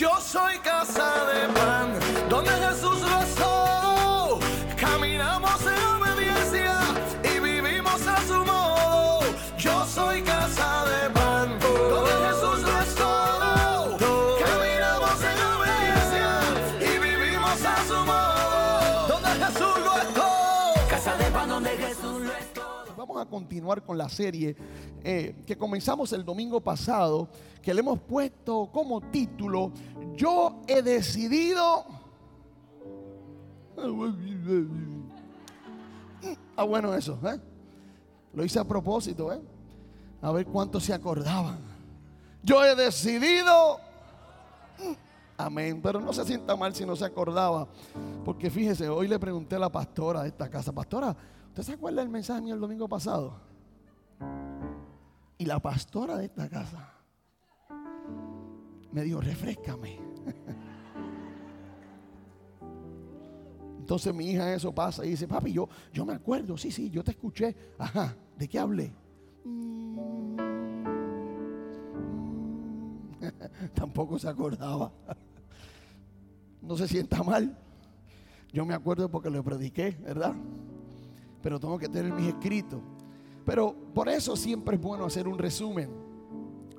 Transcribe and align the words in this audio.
Yo 0.00 0.18
soy 0.18 0.58
casa 0.60 1.26
de 1.26 1.52
pan, 1.52 1.92
donde 2.30 2.50
Jesús 2.52 3.02
lo 3.02 3.20
continuar 23.30 23.82
con 23.82 23.96
la 23.96 24.08
serie 24.08 24.56
eh, 25.02 25.42
que 25.46 25.56
comenzamos 25.56 26.12
el 26.12 26.24
domingo 26.24 26.60
pasado, 26.60 27.28
que 27.62 27.72
le 27.72 27.80
hemos 27.80 28.00
puesto 28.00 28.68
como 28.72 29.00
título, 29.00 29.72
Yo 30.16 30.60
he 30.66 30.82
decidido... 30.82 31.86
Ah, 36.56 36.64
bueno 36.64 36.94
eso, 36.94 37.18
¿eh? 37.24 37.40
Lo 38.34 38.44
hice 38.44 38.58
a 38.58 38.64
propósito, 38.64 39.32
¿eh? 39.32 39.40
A 40.20 40.30
ver 40.32 40.46
cuántos 40.46 40.84
se 40.84 40.92
acordaban. 40.92 41.58
Yo 42.42 42.62
he 42.64 42.74
decidido... 42.74 43.78
Amén, 45.36 45.80
pero 45.82 46.00
no 46.00 46.12
se 46.12 46.22
sienta 46.26 46.54
mal 46.54 46.74
si 46.74 46.84
no 46.84 46.94
se 46.94 47.04
acordaba, 47.06 47.66
porque 48.26 48.50
fíjese, 48.50 48.90
hoy 48.90 49.08
le 49.08 49.18
pregunté 49.18 49.56
a 49.56 49.58
la 49.58 49.72
pastora 49.72 50.20
de 50.22 50.28
esta 50.28 50.50
casa, 50.50 50.70
pastora, 50.70 51.16
¿usted 51.50 51.64
se 51.64 51.72
acuerda 51.72 52.00
del 52.00 52.10
mensaje 52.10 52.40
mío 52.40 52.54
el 52.54 52.60
domingo 52.60 52.88
pasado? 52.88 53.40
Y 55.36 55.44
la 55.44 55.58
pastora 55.58 56.16
de 56.16 56.26
esta 56.26 56.48
casa 56.48 56.94
me 58.92 59.02
dijo, 59.02 59.20
refrescame. 59.20 59.98
Entonces 63.78 64.14
mi 64.14 64.30
hija 64.30 64.54
eso 64.54 64.72
pasa 64.72 65.04
y 65.04 65.10
dice, 65.10 65.26
papi, 65.26 65.52
yo, 65.52 65.68
yo 65.92 66.06
me 66.06 66.12
acuerdo, 66.12 66.56
sí, 66.56 66.70
sí, 66.70 66.90
yo 66.90 67.02
te 67.02 67.10
escuché. 67.10 67.56
Ajá, 67.78 68.14
¿de 68.36 68.48
qué 68.48 68.58
hablé? 68.58 68.92
Tampoco 73.74 74.18
se 74.18 74.28
acordaba. 74.28 74.92
No 76.62 76.76
se 76.76 76.86
sienta 76.86 77.22
mal. 77.22 77.56
Yo 78.52 78.66
me 78.66 78.74
acuerdo 78.74 79.10
porque 79.10 79.30
lo 79.30 79.42
prediqué, 79.42 79.96
¿verdad? 80.02 80.34
Pero 81.42 81.58
tengo 81.58 81.78
que 81.78 81.88
tener 81.88 82.12
mis 82.12 82.28
escritos. 82.28 82.80
Pero 83.44 83.74
por 83.94 84.08
eso 84.08 84.36
siempre 84.36 84.76
es 84.76 84.82
bueno 84.82 85.04
hacer 85.04 85.26
un 85.26 85.38
resumen 85.38 85.90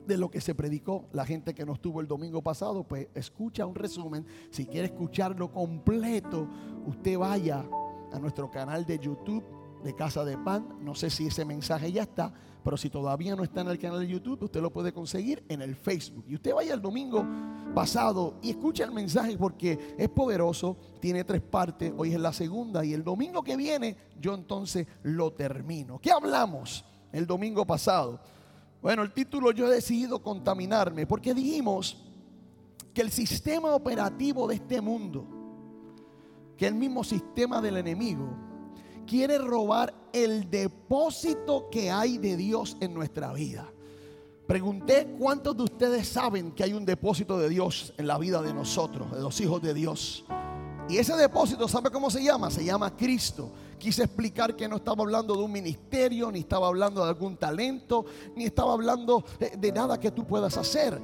de 0.06 0.18
lo 0.18 0.30
que 0.30 0.42
se 0.42 0.56
predicó. 0.56 1.06
La 1.12 1.26
gente 1.26 1.54
que 1.54 1.66
no 1.66 1.74
estuvo 1.74 2.02
el 2.02 2.08
domingo 2.08 2.42
pasado, 2.42 2.84
pues 2.84 3.08
escucha 3.14 3.66
un 3.66 3.76
resumen. 3.76 4.26
Si 4.50 4.66
quiere 4.66 4.88
escucharlo 4.88 5.52
completo, 5.52 6.48
usted 6.86 7.18
vaya 7.18 7.66
a 8.12 8.20
nuestro 8.20 8.50
canal 8.50 8.86
de 8.86 9.00
YouTube 9.00 9.44
de 9.84 9.96
Casa 9.96 10.24
de 10.26 10.38
Pan. 10.38 10.78
No 10.82 10.96
sé 10.96 11.10
si 11.10 11.28
ese 11.28 11.46
mensaje 11.46 11.92
ya 11.92 12.04
está, 12.04 12.34
pero 12.64 12.78
si 12.78 12.90
todavía 12.90 13.36
no 13.36 13.44
está 13.44 13.62
en 13.62 13.70
el 13.70 13.80
canal 13.80 14.00
de 14.00 14.08
YouTube, 14.08 14.44
usted 14.44 14.62
lo 14.62 14.72
puede 14.72 14.94
conseguir 14.94 15.44
en 15.50 15.62
el 15.62 15.76
Facebook. 15.76 16.26
Y 16.28 16.36
usted 16.36 16.54
vaya 16.54 16.74
el 16.74 16.82
domingo 16.82 17.26
pasado 17.74 18.36
y 18.42 18.52
escucha 18.52 18.84
el 18.84 18.92
mensaje 18.92 19.38
porque 19.38 19.96
es 19.98 20.10
poderoso, 20.10 20.78
tiene 21.00 21.24
tres 21.24 21.42
partes, 21.42 21.94
hoy 21.98 22.14
es 22.14 22.20
la 22.20 22.34
segunda 22.34 22.86
y 22.86 22.94
el 22.94 23.04
domingo 23.04 23.44
que 23.44 23.56
viene 23.56 23.98
yo 24.20 24.34
entonces 24.34 24.88
lo 25.04 25.34
termino. 25.34 26.00
¿Qué 26.00 26.12
hablamos 26.12 26.86
el 27.12 27.26
domingo 27.26 27.66
pasado? 27.66 28.20
Bueno, 28.82 29.04
el 29.04 29.12
título 29.12 29.52
yo 29.52 29.68
he 29.68 29.76
decidido 29.76 30.22
contaminarme 30.22 31.06
porque 31.06 31.34
dijimos 31.34 31.98
que 32.94 33.02
el 33.02 33.12
sistema 33.12 33.74
operativo 33.74 34.48
de 34.48 34.56
este 34.56 34.82
mundo, 34.82 35.26
que 36.58 36.68
el 36.68 36.76
mismo 36.76 37.04
sistema 37.04 37.62
del 37.62 37.78
enemigo, 37.78 38.51
quiere 39.06 39.38
robar 39.38 39.94
el 40.14 40.50
depósito 40.50 41.70
que 41.70 41.92
hay 41.92 42.18
de 42.18 42.38
Dios 42.38 42.78
en 42.80 42.94
nuestra 42.94 43.34
vida. 43.34 43.72
Pregunté 44.48 45.16
cuántos 45.18 45.56
de 45.56 45.64
ustedes 45.64 46.08
saben 46.08 46.52
que 46.52 46.64
hay 46.64 46.74
un 46.74 46.86
depósito 46.86 47.38
de 47.38 47.48
Dios 47.48 47.94
en 47.98 48.08
la 48.08 48.18
vida 48.18 48.42
de 48.42 48.54
nosotros, 48.54 49.12
de 49.12 49.22
los 49.22 49.40
hijos 49.40 49.62
de 49.62 49.74
Dios. 49.74 50.26
Y 50.90 50.98
ese 50.98 51.16
depósito, 51.16 51.68
¿sabe 51.68 51.90
cómo 51.90 52.10
se 52.10 52.22
llama? 52.22 52.52
Se 52.52 52.66
llama 52.66 52.96
Cristo. 52.98 53.50
Quise 53.78 54.04
explicar 54.04 54.56
que 54.56 54.68
no 54.68 54.76
estaba 54.76 55.04
hablando 55.04 55.36
de 55.36 55.44
un 55.44 55.52
ministerio, 55.52 56.32
ni 56.32 56.40
estaba 56.40 56.68
hablando 56.68 57.02
de 57.04 57.10
algún 57.10 57.38
talento, 57.38 58.06
ni 58.36 58.44
estaba 58.44 58.74
hablando 58.74 59.24
de, 59.40 59.52
de 59.52 59.72
nada 59.72 60.00
que 60.00 60.12
tú 60.12 60.26
puedas 60.28 60.58
hacer. 60.58 61.00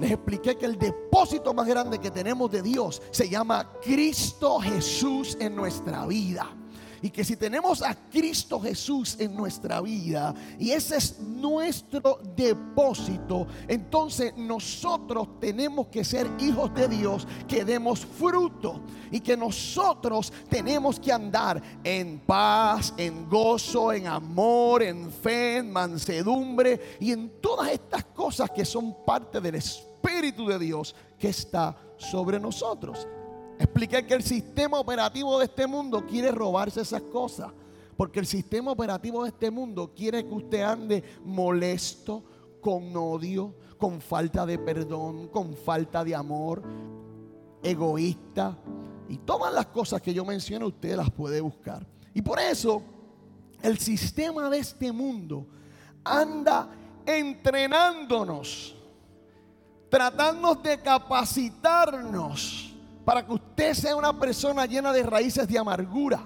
Les 0.00 0.10
expliqué 0.10 0.56
que 0.56 0.66
el 0.66 0.76
depósito 0.76 1.54
más 1.54 1.68
grande 1.68 1.98
que 1.98 2.10
tenemos 2.10 2.50
de 2.50 2.62
Dios 2.62 3.00
se 3.10 3.28
llama 3.28 3.70
Cristo 3.80 4.58
Jesús 4.58 5.36
en 5.38 5.54
nuestra 5.54 6.06
vida. 6.06 6.56
Y 7.02 7.10
que 7.10 7.24
si 7.24 7.36
tenemos 7.36 7.82
a 7.82 7.94
Cristo 7.94 8.60
Jesús 8.60 9.16
en 9.18 9.34
nuestra 9.34 9.80
vida 9.80 10.34
y 10.58 10.70
ese 10.70 10.96
es 10.96 11.18
nuestro 11.20 12.20
depósito, 12.36 13.46
entonces 13.66 14.36
nosotros 14.36 15.40
tenemos 15.40 15.86
que 15.86 16.04
ser 16.04 16.30
hijos 16.38 16.74
de 16.74 16.88
Dios 16.88 17.26
que 17.48 17.64
demos 17.64 18.04
fruto 18.04 18.82
y 19.10 19.20
que 19.20 19.36
nosotros 19.36 20.32
tenemos 20.48 21.00
que 21.00 21.12
andar 21.12 21.62
en 21.82 22.18
paz, 22.20 22.92
en 22.96 23.28
gozo, 23.28 23.92
en 23.92 24.06
amor, 24.06 24.82
en 24.82 25.10
fe, 25.10 25.58
en 25.58 25.72
mansedumbre 25.72 26.98
y 27.00 27.12
en 27.12 27.40
todas 27.40 27.70
estas 27.70 28.04
cosas 28.04 28.50
que 28.50 28.64
son 28.64 29.04
parte 29.04 29.40
del 29.40 29.54
Espíritu 29.54 30.46
de 30.46 30.58
Dios 30.58 30.94
que 31.18 31.28
está 31.28 31.76
sobre 31.96 32.38
nosotros. 32.38 33.06
Expliqué 33.60 34.06
que 34.06 34.14
el 34.14 34.22
sistema 34.22 34.80
operativo 34.80 35.38
de 35.38 35.44
este 35.44 35.66
mundo 35.66 36.06
quiere 36.06 36.30
robarse 36.30 36.80
esas 36.80 37.02
cosas. 37.02 37.52
Porque 37.94 38.18
el 38.18 38.24
sistema 38.24 38.70
operativo 38.70 39.22
de 39.22 39.28
este 39.28 39.50
mundo 39.50 39.92
quiere 39.94 40.26
que 40.26 40.32
usted 40.32 40.62
ande 40.62 41.04
molesto, 41.26 42.24
con 42.62 42.96
odio, 42.96 43.54
con 43.76 44.00
falta 44.00 44.46
de 44.46 44.58
perdón, 44.58 45.28
con 45.28 45.54
falta 45.54 46.02
de 46.02 46.14
amor, 46.14 46.62
egoísta. 47.62 48.56
Y 49.10 49.18
todas 49.18 49.52
las 49.52 49.66
cosas 49.66 50.00
que 50.00 50.14
yo 50.14 50.24
menciono 50.24 50.68
usted 50.68 50.96
las 50.96 51.10
puede 51.10 51.42
buscar. 51.42 51.86
Y 52.14 52.22
por 52.22 52.38
eso 52.38 52.82
el 53.60 53.78
sistema 53.78 54.48
de 54.48 54.60
este 54.60 54.90
mundo 54.90 55.46
anda 56.02 56.70
entrenándonos, 57.04 58.74
tratando 59.90 60.54
de 60.54 60.80
capacitarnos 60.80 62.69
para 63.04 63.24
que 63.24 63.32
usted 63.32 63.74
sea 63.74 63.96
una 63.96 64.18
persona 64.18 64.66
llena 64.66 64.92
de 64.92 65.02
raíces 65.02 65.48
de 65.48 65.58
amargura, 65.58 66.20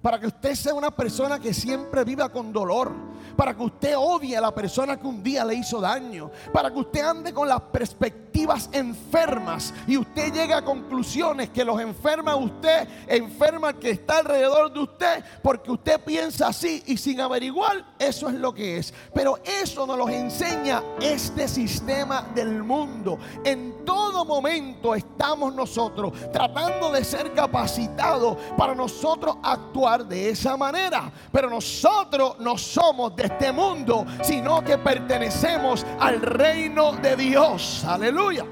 para 0.00 0.18
que 0.18 0.26
usted 0.26 0.54
sea 0.54 0.74
una 0.74 0.90
persona 0.90 1.38
que 1.38 1.54
siempre 1.54 2.04
viva 2.04 2.28
con 2.30 2.52
dolor, 2.52 2.92
para 3.36 3.54
que 3.54 3.62
usted 3.62 3.94
odie 3.96 4.36
a 4.36 4.40
la 4.40 4.54
persona 4.54 4.98
que 4.98 5.06
un 5.06 5.22
día 5.22 5.44
le 5.44 5.54
hizo 5.54 5.80
daño, 5.80 6.30
para 6.52 6.70
que 6.70 6.78
usted 6.78 7.00
ande 7.00 7.32
con 7.32 7.48
las 7.48 7.60
perspectivas 7.60 8.68
enfermas 8.72 9.74
y 9.86 9.96
usted 9.96 10.32
llegue 10.32 10.54
a 10.54 10.64
conclusiones 10.64 11.50
que 11.50 11.64
los 11.64 11.80
enferma 11.80 12.36
usted, 12.36 12.88
enferma 13.06 13.72
que 13.74 13.90
está 13.90 14.18
alrededor 14.18 14.72
de 14.72 14.80
usted, 14.80 15.24
porque 15.42 15.70
usted 15.70 16.00
piensa 16.00 16.48
así 16.48 16.82
y 16.86 16.96
sin 16.96 17.20
averiguar, 17.20 17.84
eso 17.98 18.28
es 18.28 18.34
lo 18.34 18.54
que 18.54 18.78
es. 18.78 18.92
Pero 19.14 19.38
eso 19.44 19.86
nos 19.86 19.98
lo 19.98 20.08
enseña 20.08 20.82
este 21.00 21.46
sistema 21.48 22.22
del 22.34 22.62
mundo. 22.62 23.18
En 23.44 23.84
todo 23.84 24.24
momento 24.24 24.94
estamos 24.94 25.54
nosotros 25.54 26.12
tratando 26.32 26.90
de 26.90 27.04
ser 27.04 27.32
capacitados 27.32 28.36
para 28.56 28.74
nosotros 28.74 29.36
actuar 29.42 30.06
de 30.06 30.30
esa 30.30 30.56
manera. 30.56 31.12
Pero 31.30 31.50
nosotros 31.50 32.36
no 32.38 32.56
somos 32.56 33.14
de 33.16 33.21
este 33.22 33.52
mundo, 33.52 34.06
sino 34.22 34.62
que 34.62 34.78
pertenecemos 34.78 35.86
al 36.00 36.20
reino 36.20 36.92
de 36.92 37.16
Dios. 37.16 37.84
Aleluya. 37.84 38.44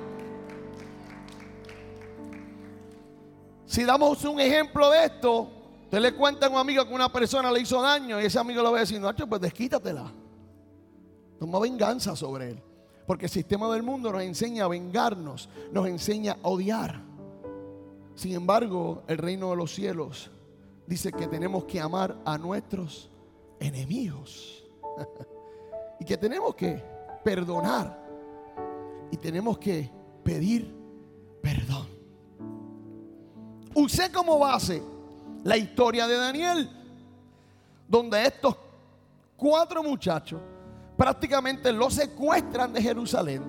Si 3.66 3.84
damos 3.84 4.24
un 4.24 4.40
ejemplo 4.40 4.90
de 4.90 5.04
esto, 5.04 5.48
usted 5.84 6.00
le 6.00 6.14
cuenta 6.14 6.46
a 6.46 6.50
un 6.50 6.56
amigo 6.56 6.84
que 6.86 6.92
una 6.92 7.12
persona 7.12 7.52
le 7.52 7.60
hizo 7.60 7.80
daño 7.80 8.20
y 8.20 8.24
ese 8.24 8.38
amigo 8.38 8.62
le 8.62 8.70
va 8.70 8.78
a 8.78 8.80
decir, 8.80 9.00
no, 9.00 9.14
pues 9.14 9.40
desquítatela. 9.40 10.12
Toma 11.38 11.60
venganza 11.60 12.16
sobre 12.16 12.50
él. 12.50 12.62
Porque 13.06 13.26
el 13.26 13.30
sistema 13.30 13.72
del 13.72 13.82
mundo 13.82 14.12
nos 14.12 14.22
enseña 14.22 14.64
a 14.64 14.68
vengarnos, 14.68 15.48
nos 15.72 15.86
enseña 15.86 16.36
a 16.42 16.48
odiar. 16.48 17.00
Sin 18.14 18.34
embargo, 18.34 19.02
el 19.08 19.18
reino 19.18 19.50
de 19.50 19.56
los 19.56 19.72
cielos 19.72 20.30
dice 20.86 21.12
que 21.12 21.26
tenemos 21.28 21.64
que 21.64 21.80
amar 21.80 22.16
a 22.24 22.36
nuestros 22.36 23.08
enemigos. 23.60 24.59
y 26.00 26.04
que 26.04 26.16
tenemos 26.16 26.54
que 26.54 26.82
perdonar. 27.24 27.98
Y 29.10 29.16
tenemos 29.16 29.58
que 29.58 29.90
pedir 30.22 30.80
perdón. 31.42 31.88
Usé 33.74 34.10
como 34.10 34.38
base 34.38 34.82
la 35.44 35.56
historia 35.56 36.06
de 36.06 36.16
Daniel, 36.16 36.70
donde 37.88 38.24
estos 38.24 38.56
cuatro 39.36 39.82
muchachos 39.82 40.40
prácticamente 40.96 41.72
los 41.72 41.94
secuestran 41.94 42.72
de 42.72 42.82
Jerusalén 42.82 43.42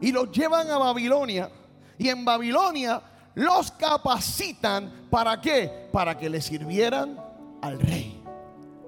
y 0.00 0.12
los 0.12 0.30
llevan 0.30 0.70
a 0.70 0.78
Babilonia. 0.78 1.50
Y 1.96 2.08
en 2.08 2.24
Babilonia 2.24 3.02
los 3.34 3.70
capacitan 3.72 5.08
para 5.10 5.40
qué? 5.40 5.88
Para 5.92 6.16
que 6.16 6.28
le 6.28 6.40
sirvieran 6.40 7.18
al 7.62 7.80
rey. 7.80 8.22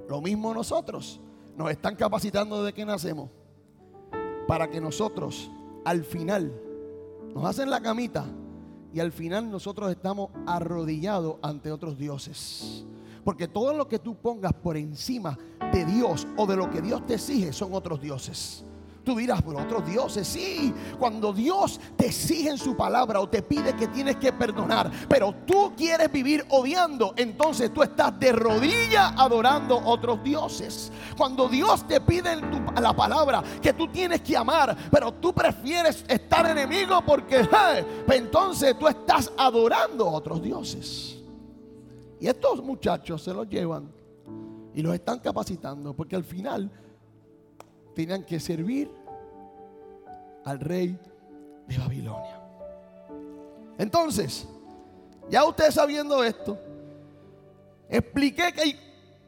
Lo 0.09 0.21
mismo 0.21 0.53
nosotros. 0.53 1.21
Nos 1.57 1.71
están 1.71 1.97
capacitando 1.97 2.63
desde 2.63 2.75
que 2.75 2.85
nacemos. 2.85 3.31
Para 4.47 4.69
que 4.69 4.81
nosotros 4.81 5.51
al 5.85 6.05
final 6.05 6.53
nos 7.35 7.45
hacen 7.45 7.71
la 7.71 7.81
camita 7.81 8.27
y 8.93 9.01
al 9.01 9.13
final 9.13 9.51
nosotros 9.51 9.91
estamos 9.91 10.31
arrodillados 10.47 11.37
ante 11.43 11.71
otros 11.71 11.99
dioses. 11.99 12.85
Porque 13.25 13.47
todo 13.47 13.75
lo 13.75 13.87
que 13.87 13.99
tú 13.99 14.17
pongas 14.17 14.53
por 14.53 14.77
encima 14.77 15.39
de 15.73 15.85
Dios 15.85 16.27
o 16.37 16.47
de 16.47 16.57
lo 16.57 16.71
que 16.71 16.81
Dios 16.81 17.07
te 17.07 17.15
exige 17.15 17.53
son 17.53 17.75
otros 17.75 18.01
dioses. 18.01 18.65
Tú 19.11 19.17
dirás, 19.17 19.43
por 19.43 19.57
otros 19.57 19.85
dioses, 19.85 20.25
sí. 20.25 20.73
Cuando 20.97 21.33
Dios 21.33 21.81
te 21.97 22.07
exige 22.07 22.49
en 22.49 22.57
su 22.57 22.77
palabra 22.77 23.19
o 23.19 23.29
te 23.29 23.43
pide 23.43 23.75
que 23.75 23.89
tienes 23.89 24.15
que 24.19 24.33
perdonar, 24.33 24.89
pero 25.09 25.35
tú 25.45 25.73
quieres 25.77 26.13
vivir 26.13 26.47
odiando, 26.51 27.13
entonces 27.17 27.75
tú 27.75 27.83
estás 27.83 28.21
de 28.21 28.31
rodillas 28.31 29.13
adorando 29.17 29.81
otros 29.85 30.23
dioses. 30.23 30.93
Cuando 31.17 31.49
Dios 31.49 31.89
te 31.89 32.01
pide 32.01 32.37
tu, 32.37 32.81
la 32.81 32.95
palabra 32.95 33.43
que 33.61 33.73
tú 33.73 33.89
tienes 33.89 34.21
que 34.21 34.37
amar, 34.37 34.77
pero 34.93 35.13
tú 35.15 35.33
prefieres 35.33 36.05
estar 36.07 36.47
enemigo 36.47 37.03
porque 37.05 37.49
pues 38.07 38.21
entonces 38.21 38.79
tú 38.79 38.87
estás 38.87 39.33
adorando 39.37 40.07
a 40.07 40.13
otros 40.13 40.41
dioses. 40.41 41.19
Y 42.21 42.29
estos 42.29 42.63
muchachos 42.63 43.25
se 43.25 43.35
los 43.35 43.49
llevan 43.49 43.91
y 44.73 44.83
los 44.83 44.95
están 44.95 45.19
capacitando 45.19 45.95
porque 45.95 46.15
al 46.15 46.23
final 46.23 46.71
tenían 47.95 48.25
que 48.25 48.41
servir 48.41 48.91
al 50.45 50.61
rey 50.61 50.99
de 51.67 51.79
Babilonia. 51.79 52.41
Entonces, 53.79 54.47
ya 55.31 55.45
usted 55.45 55.71
sabiendo 55.71 56.23
esto, 56.23 56.59
expliqué 57.89 58.53
que 58.53 58.61
hay 58.61 58.81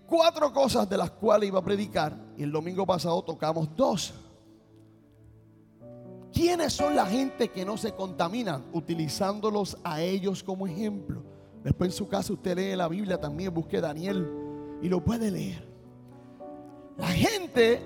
cuatro 0.06 0.52
cosas 0.52 0.88
de 0.88 0.96
las 0.96 1.10
cuales 1.10 1.48
iba 1.48 1.58
a 1.58 1.64
predicar 1.64 2.16
y 2.36 2.42
el 2.42 2.52
domingo 2.52 2.84
pasado 2.84 3.22
tocamos 3.22 3.74
dos. 3.76 4.12
¿Quiénes 6.32 6.72
son 6.72 6.96
la 6.96 7.06
gente 7.06 7.48
que 7.48 7.64
no 7.64 7.76
se 7.76 7.92
contaminan 7.92 8.64
utilizándolos 8.72 9.76
a 9.84 10.00
ellos 10.00 10.42
como 10.42 10.66
ejemplo? 10.66 11.22
Después 11.62 11.90
en 11.90 11.96
su 11.96 12.08
casa 12.08 12.32
usted 12.32 12.56
lee 12.56 12.76
la 12.76 12.88
Biblia 12.88 13.20
también, 13.20 13.54
busque 13.54 13.80
Daniel 13.80 14.28
y 14.82 14.88
lo 14.88 15.04
puede 15.04 15.30
leer. 15.30 15.66
La 16.96 17.08
gente 17.08 17.80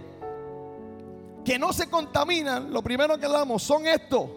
que 1.47 1.61
no 1.61 1.73
se 1.73 1.89
contaminan, 1.89 2.73
lo 2.73 2.83
primero 2.83 3.17
que 3.17 3.25
hablamos 3.25 3.63
son 3.63 3.87
estos. 3.87 4.29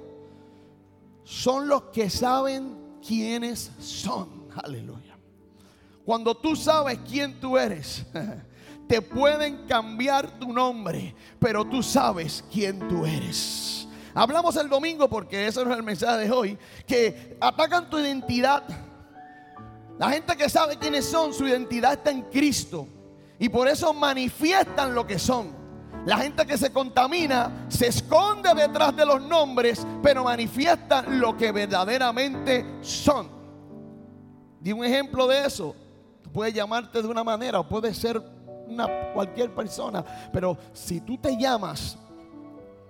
Son 1.24 1.68
los 1.68 1.86
que 1.86 2.08
saben 2.08 3.00
quiénes 3.06 3.72
son. 3.80 4.48
Aleluya. 4.64 5.18
Cuando 6.06 6.38
tú 6.38 6.56
sabes 6.56 7.00
quién 7.10 7.40
tú 7.40 7.58
eres, 7.58 8.06
te 8.88 9.02
pueden 9.02 9.66
cambiar 9.66 10.40
tu 10.40 10.54
nombre, 10.54 11.16
pero 11.40 11.66
tú 11.66 11.82
sabes 11.82 12.44
quién 12.54 12.88
tú 12.88 13.04
eres. 13.08 13.88
Hablamos 14.14 14.56
el 14.58 14.70
domingo 14.70 15.10
porque 15.10 15.48
ese 15.48 15.66
no 15.66 15.72
es 15.72 15.78
el 15.78 15.84
mensaje 15.84 16.28
de 16.28 16.32
hoy, 16.32 16.60
que 16.86 17.38
atacan 17.42 17.90
tu 17.90 17.98
identidad. 17.98 18.64
La 19.98 20.12
gente 20.12 20.38
que 20.38 20.48
sabe 20.48 20.78
quiénes 20.78 21.06
son, 21.06 21.34
su 21.34 21.48
identidad 21.48 21.94
está 21.94 22.12
en 22.12 22.22
Cristo. 22.24 22.88
Y 23.40 23.50
por 23.50 23.68
eso 23.68 23.94
manifiestan 23.94 24.94
lo 24.94 25.08
que 25.08 25.18
son. 25.18 25.59
La 26.06 26.18
gente 26.18 26.46
que 26.46 26.58
se 26.58 26.72
contamina 26.72 27.66
se 27.68 27.88
esconde 27.88 28.54
detrás 28.54 28.96
de 28.96 29.06
los 29.06 29.22
nombres, 29.22 29.86
pero 30.02 30.24
manifiesta 30.24 31.02
lo 31.04 31.36
que 31.36 31.52
verdaderamente 31.52 32.66
son. 32.82 33.28
Di 34.60 34.72
un 34.72 34.84
ejemplo 34.84 35.28
de 35.28 35.46
eso. 35.46 35.76
Puede 36.34 36.54
llamarte 36.54 37.02
de 37.02 37.08
una 37.08 37.24
manera 37.24 37.60
o 37.60 37.68
puede 37.68 37.94
ser 37.94 38.22
una, 38.68 39.12
cualquier 39.14 39.54
persona, 39.54 40.06
pero 40.32 40.58
si 40.74 41.02
tú 41.02 41.18
te 41.18 41.36
llamas 41.36 41.98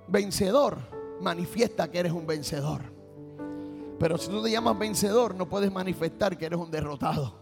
vencedor, 0.07 0.77
manifiesta 1.21 1.89
que 1.89 1.99
eres 1.99 2.11
un 2.11 2.27
vencedor. 2.27 2.81
Pero 3.97 4.17
si 4.17 4.29
tú 4.29 4.41
te 4.43 4.51
llamas 4.51 4.77
vencedor, 4.77 5.35
no 5.35 5.47
puedes 5.47 5.71
manifestar 5.71 6.37
que 6.37 6.45
eres 6.45 6.59
un 6.59 6.71
derrotado. 6.71 7.33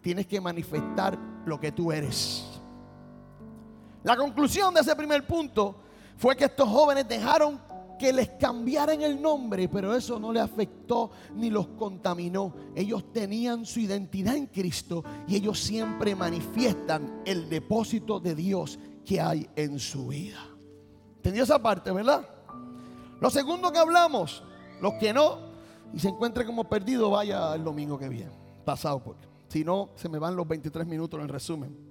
Tienes 0.00 0.26
que 0.26 0.40
manifestar 0.40 1.18
lo 1.44 1.58
que 1.60 1.72
tú 1.72 1.92
eres. 1.92 2.57
La 4.08 4.16
conclusión 4.16 4.72
de 4.72 4.80
ese 4.80 4.96
primer 4.96 5.26
punto 5.26 5.82
fue 6.16 6.34
que 6.34 6.46
estos 6.46 6.66
jóvenes 6.66 7.06
dejaron 7.06 7.60
que 7.98 8.10
les 8.10 8.30
cambiaran 8.30 9.02
el 9.02 9.20
nombre, 9.20 9.68
pero 9.68 9.94
eso 9.94 10.18
no 10.18 10.32
les 10.32 10.44
afectó 10.44 11.10
ni 11.34 11.50
los 11.50 11.66
contaminó. 11.76 12.54
Ellos 12.74 13.12
tenían 13.12 13.66
su 13.66 13.80
identidad 13.80 14.34
en 14.34 14.46
Cristo 14.46 15.04
y 15.26 15.36
ellos 15.36 15.60
siempre 15.60 16.14
manifiestan 16.14 17.20
el 17.26 17.50
depósito 17.50 18.18
de 18.18 18.34
Dios 18.34 18.78
que 19.04 19.20
hay 19.20 19.46
en 19.54 19.78
su 19.78 20.06
vida. 20.06 20.40
¿Entendió 21.16 21.42
esa 21.42 21.60
parte, 21.62 21.92
verdad? 21.92 22.26
Lo 23.20 23.28
segundo 23.28 23.70
que 23.70 23.78
hablamos, 23.78 24.42
los 24.80 24.94
que 24.94 25.12
no 25.12 25.36
y 25.92 25.98
se 25.98 26.08
encuentre 26.08 26.46
como 26.46 26.64
perdido, 26.64 27.10
vaya 27.10 27.54
el 27.54 27.62
domingo 27.62 27.98
que 27.98 28.08
viene, 28.08 28.32
pasado 28.64 29.04
porque 29.04 29.28
si 29.48 29.64
no 29.64 29.90
se 29.96 30.08
me 30.08 30.18
van 30.18 30.34
los 30.34 30.48
23 30.48 30.86
minutos 30.86 31.20
en 31.20 31.28
resumen. 31.28 31.87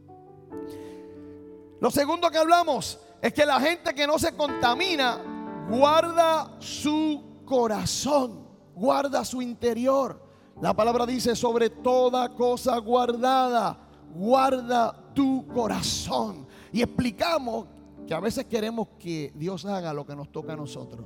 Lo 1.80 1.92
segundo 1.92 2.30
que 2.30 2.38
hablamos 2.38 3.00
es 3.22 3.34
que 3.34 3.46
la 3.46 3.60
gente 3.60 3.94
que 3.94 4.08
no 4.08 4.18
se 4.18 4.36
contamina 4.36 5.66
guarda 5.70 6.56
su 6.60 7.42
corazón, 7.46 8.48
guarda 8.76 9.24
su 9.24 9.42
interior. 9.42 10.22
La 10.62 10.74
palabra 10.74 11.06
dice 11.06 11.36
sobre 11.36 11.70
toda 11.70 12.30
cosa 12.30 12.78
guardada, 12.80 13.78
guarda 14.14 15.14
tu 15.14 15.46
corazón. 15.48 16.48
Y 16.72 16.82
explicamos 16.82 17.68
que 18.08 18.14
a 18.14 18.20
veces 18.20 18.46
queremos 18.46 18.88
que 18.98 19.32
Dios 19.36 19.66
haga 19.66 19.94
lo 19.94 20.06
que 20.06 20.16
nos 20.16 20.32
toca 20.32 20.54
a 20.54 20.56
nosotros. 20.56 21.06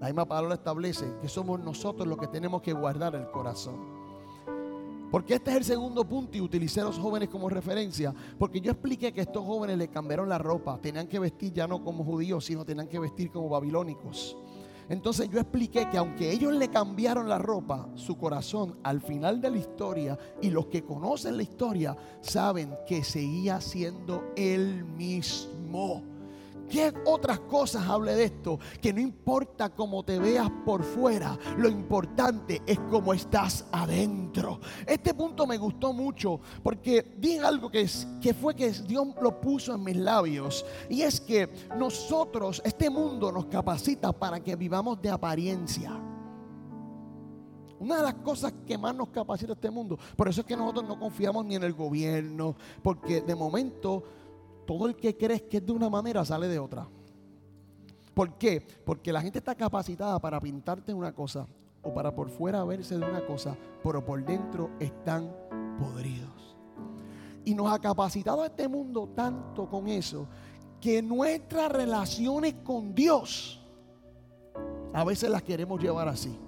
La 0.00 0.06
misma 0.06 0.26
palabra 0.26 0.54
establece 0.54 1.06
que 1.20 1.28
somos 1.28 1.60
nosotros 1.60 2.06
los 2.08 2.18
que 2.18 2.26
tenemos 2.26 2.62
que 2.62 2.72
guardar 2.72 3.14
el 3.14 3.30
corazón. 3.30 3.93
Porque 5.10 5.34
este 5.34 5.50
es 5.52 5.56
el 5.58 5.64
segundo 5.64 6.04
punto 6.06 6.36
y 6.36 6.40
utilicé 6.40 6.80
a 6.80 6.84
los 6.84 6.98
jóvenes 6.98 7.28
como 7.28 7.48
referencia. 7.48 8.14
Porque 8.38 8.60
yo 8.60 8.72
expliqué 8.72 9.12
que 9.12 9.20
estos 9.20 9.44
jóvenes 9.44 9.78
le 9.78 9.88
cambiaron 9.88 10.28
la 10.28 10.38
ropa. 10.38 10.78
Tenían 10.80 11.06
que 11.06 11.18
vestir 11.18 11.52
ya 11.52 11.66
no 11.66 11.84
como 11.84 12.04
judíos, 12.04 12.44
sino 12.44 12.64
tenían 12.64 12.88
que 12.88 12.98
vestir 12.98 13.30
como 13.30 13.48
babilónicos. 13.48 14.36
Entonces 14.88 15.30
yo 15.30 15.40
expliqué 15.40 15.88
que 15.88 15.98
aunque 15.98 16.30
ellos 16.30 16.52
le 16.52 16.68
cambiaron 16.68 17.28
la 17.28 17.38
ropa, 17.38 17.88
su 17.94 18.18
corazón 18.18 18.78
al 18.82 19.00
final 19.00 19.40
de 19.40 19.50
la 19.50 19.58
historia 19.58 20.18
y 20.42 20.50
los 20.50 20.66
que 20.66 20.84
conocen 20.84 21.36
la 21.36 21.42
historia 21.42 21.96
saben 22.20 22.74
que 22.86 23.02
seguía 23.02 23.60
siendo 23.60 24.24
el 24.36 24.84
mismo. 24.84 26.13
¿Qué 26.68 26.92
otras 27.04 27.40
cosas 27.40 27.86
hable 27.88 28.14
de 28.14 28.24
esto? 28.24 28.58
Que 28.80 28.92
no 28.92 29.00
importa 29.00 29.70
cómo 29.70 30.02
te 30.02 30.18
veas 30.18 30.50
por 30.64 30.82
fuera, 30.82 31.38
lo 31.58 31.68
importante 31.68 32.62
es 32.66 32.78
cómo 32.90 33.12
estás 33.14 33.66
adentro. 33.72 34.60
Este 34.86 35.14
punto 35.14 35.46
me 35.46 35.58
gustó 35.58 35.92
mucho 35.92 36.40
porque 36.62 37.14
dije 37.18 37.40
algo 37.40 37.70
que, 37.70 37.82
es, 37.82 38.06
que 38.20 38.34
fue 38.34 38.54
que 38.54 38.70
Dios 38.70 39.08
lo 39.20 39.40
puso 39.40 39.74
en 39.74 39.84
mis 39.84 39.96
labios. 39.96 40.64
Y 40.88 41.02
es 41.02 41.20
que 41.20 41.48
nosotros, 41.76 42.62
este 42.64 42.90
mundo 42.90 43.30
nos 43.30 43.46
capacita 43.46 44.12
para 44.12 44.40
que 44.40 44.56
vivamos 44.56 45.00
de 45.00 45.10
apariencia. 45.10 45.92
Una 47.78 47.96
de 47.98 48.02
las 48.02 48.14
cosas 48.14 48.54
que 48.66 48.78
más 48.78 48.94
nos 48.94 49.08
capacita 49.08 49.52
este 49.52 49.70
mundo. 49.70 49.98
Por 50.16 50.28
eso 50.28 50.40
es 50.40 50.46
que 50.46 50.56
nosotros 50.56 50.88
no 50.88 50.98
confiamos 50.98 51.44
ni 51.44 51.56
en 51.56 51.64
el 51.64 51.74
gobierno. 51.74 52.56
Porque 52.82 53.20
de 53.20 53.34
momento 53.34 54.04
todo 54.64 54.86
el 54.86 54.96
que 54.96 55.16
crees 55.16 55.42
que 55.42 55.58
es 55.58 55.66
de 55.66 55.72
una 55.72 55.88
manera 55.88 56.24
sale 56.24 56.48
de 56.48 56.58
otra. 56.58 56.88
¿Por 58.14 58.38
qué? 58.38 58.64
Porque 58.84 59.12
la 59.12 59.20
gente 59.20 59.38
está 59.38 59.54
capacitada 59.54 60.18
para 60.20 60.40
pintarte 60.40 60.94
una 60.94 61.12
cosa 61.12 61.46
o 61.82 61.92
para 61.92 62.14
por 62.14 62.30
fuera 62.30 62.64
verse 62.64 62.96
de 62.96 63.04
una 63.04 63.26
cosa, 63.26 63.56
pero 63.82 64.04
por 64.04 64.24
dentro 64.24 64.70
están 64.78 65.30
podridos. 65.78 66.56
Y 67.44 67.54
nos 67.54 67.70
ha 67.72 67.78
capacitado 67.78 68.44
este 68.44 68.68
mundo 68.68 69.10
tanto 69.14 69.68
con 69.68 69.88
eso 69.88 70.28
que 70.80 71.02
nuestras 71.02 71.70
relaciones 71.70 72.54
con 72.62 72.94
Dios 72.94 73.60
a 74.92 75.04
veces 75.04 75.28
las 75.28 75.42
queremos 75.42 75.82
llevar 75.82 76.08
así. 76.08 76.38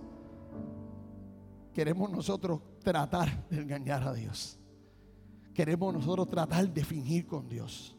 Queremos 1.74 2.10
nosotros 2.10 2.60
tratar 2.82 3.46
de 3.50 3.60
engañar 3.60 4.04
a 4.04 4.14
Dios. 4.14 4.58
Queremos 5.52 5.92
nosotros 5.92 6.28
tratar 6.28 6.68
de 6.72 6.84
fingir 6.84 7.26
con 7.26 7.48
Dios 7.48 7.95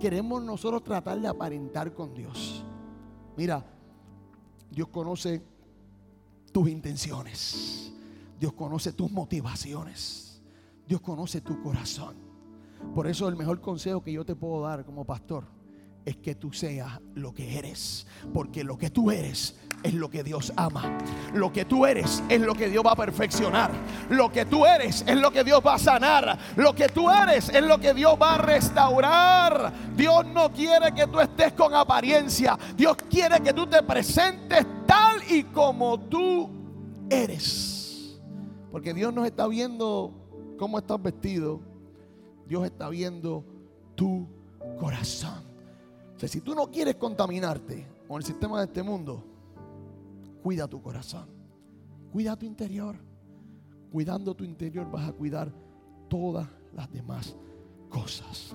queremos 0.00 0.42
nosotros 0.42 0.82
tratar 0.82 1.20
de 1.20 1.28
aparentar 1.28 1.92
con 1.94 2.14
Dios. 2.14 2.64
Mira, 3.36 3.64
Dios 4.70 4.88
conoce 4.88 5.42
tus 6.52 6.68
intenciones. 6.68 7.92
Dios 8.38 8.52
conoce 8.52 8.92
tus 8.92 9.10
motivaciones. 9.10 10.42
Dios 10.86 11.00
conoce 11.00 11.40
tu 11.40 11.60
corazón. 11.62 12.16
Por 12.94 13.06
eso 13.06 13.28
el 13.28 13.36
mejor 13.36 13.60
consejo 13.60 14.02
que 14.02 14.12
yo 14.12 14.24
te 14.24 14.34
puedo 14.34 14.62
dar 14.62 14.84
como 14.84 15.04
pastor 15.04 15.61
es 16.04 16.16
que 16.16 16.34
tú 16.34 16.52
seas 16.52 17.00
lo 17.14 17.32
que 17.32 17.58
eres. 17.58 18.06
Porque 18.32 18.64
lo 18.64 18.76
que 18.76 18.90
tú 18.90 19.10
eres, 19.10 19.56
es 19.82 19.94
lo 19.94 20.08
que 20.08 20.22
Dios 20.22 20.52
ama. 20.56 20.98
Lo 21.34 21.52
que 21.52 21.64
tú 21.64 21.84
eres 21.86 22.22
es 22.28 22.40
lo 22.40 22.54
que 22.54 22.68
Dios 22.68 22.84
va 22.84 22.92
a 22.92 22.96
perfeccionar. 22.96 23.70
Lo 24.08 24.30
que 24.30 24.44
tú 24.44 24.64
eres 24.64 25.04
es 25.06 25.16
lo 25.16 25.30
que 25.30 25.44
Dios 25.44 25.60
va 25.64 25.74
a 25.74 25.78
sanar. 25.78 26.38
Lo 26.56 26.74
que 26.74 26.88
tú 26.88 27.10
eres 27.10 27.48
es 27.48 27.62
lo 27.62 27.78
que 27.78 27.94
Dios 27.94 28.16
va 28.20 28.34
a 28.34 28.38
restaurar. 28.38 29.72
Dios 29.96 30.26
no 30.26 30.52
quiere 30.52 30.92
que 30.92 31.06
tú 31.06 31.20
estés 31.20 31.52
con 31.52 31.74
apariencia. 31.74 32.58
Dios 32.76 32.96
quiere 33.10 33.40
que 33.40 33.52
tú 33.52 33.66
te 33.66 33.82
presentes 33.82 34.66
tal 34.86 35.20
y 35.28 35.44
como 35.44 35.98
tú 35.98 36.48
eres. 37.10 38.20
Porque 38.70 38.94
Dios 38.94 39.12
no 39.12 39.24
está 39.24 39.46
viendo 39.46 40.12
cómo 40.58 40.78
estás 40.78 41.02
vestido. 41.02 41.60
Dios 42.46 42.64
está 42.64 42.88
viendo 42.88 43.44
tu 43.94 44.28
corazón. 44.78 45.51
Si 46.28 46.40
tú 46.40 46.54
no 46.54 46.70
quieres 46.70 46.96
contaminarte 46.96 47.86
con 48.08 48.18
el 48.18 48.24
sistema 48.24 48.58
de 48.58 48.66
este 48.66 48.82
mundo, 48.82 49.24
cuida 50.42 50.68
tu 50.68 50.80
corazón. 50.80 51.26
Cuida 52.12 52.36
tu 52.36 52.46
interior. 52.46 52.96
Cuidando 53.90 54.34
tu 54.34 54.44
interior 54.44 54.90
vas 54.90 55.08
a 55.08 55.12
cuidar 55.12 55.52
todas 56.08 56.48
las 56.74 56.90
demás 56.92 57.36
cosas. 57.88 58.54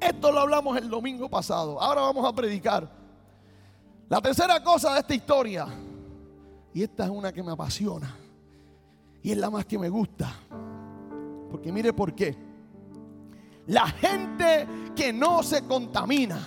Esto 0.00 0.32
lo 0.32 0.40
hablamos 0.40 0.76
el 0.76 0.88
domingo 0.88 1.28
pasado. 1.28 1.80
Ahora 1.80 2.02
vamos 2.02 2.24
a 2.24 2.34
predicar. 2.34 2.88
La 4.08 4.20
tercera 4.20 4.62
cosa 4.62 4.94
de 4.94 5.00
esta 5.00 5.14
historia, 5.14 5.66
y 6.72 6.82
esta 6.82 7.04
es 7.04 7.10
una 7.10 7.32
que 7.32 7.42
me 7.42 7.52
apasiona, 7.52 8.16
y 9.22 9.32
es 9.32 9.36
la 9.36 9.50
más 9.50 9.66
que 9.66 9.78
me 9.78 9.90
gusta, 9.90 10.32
porque 11.50 11.70
mire 11.70 11.92
por 11.92 12.14
qué. 12.14 12.47
La 13.68 13.86
gente 13.86 14.66
que 14.96 15.12
no 15.12 15.42
se 15.42 15.62
contamina, 15.66 16.38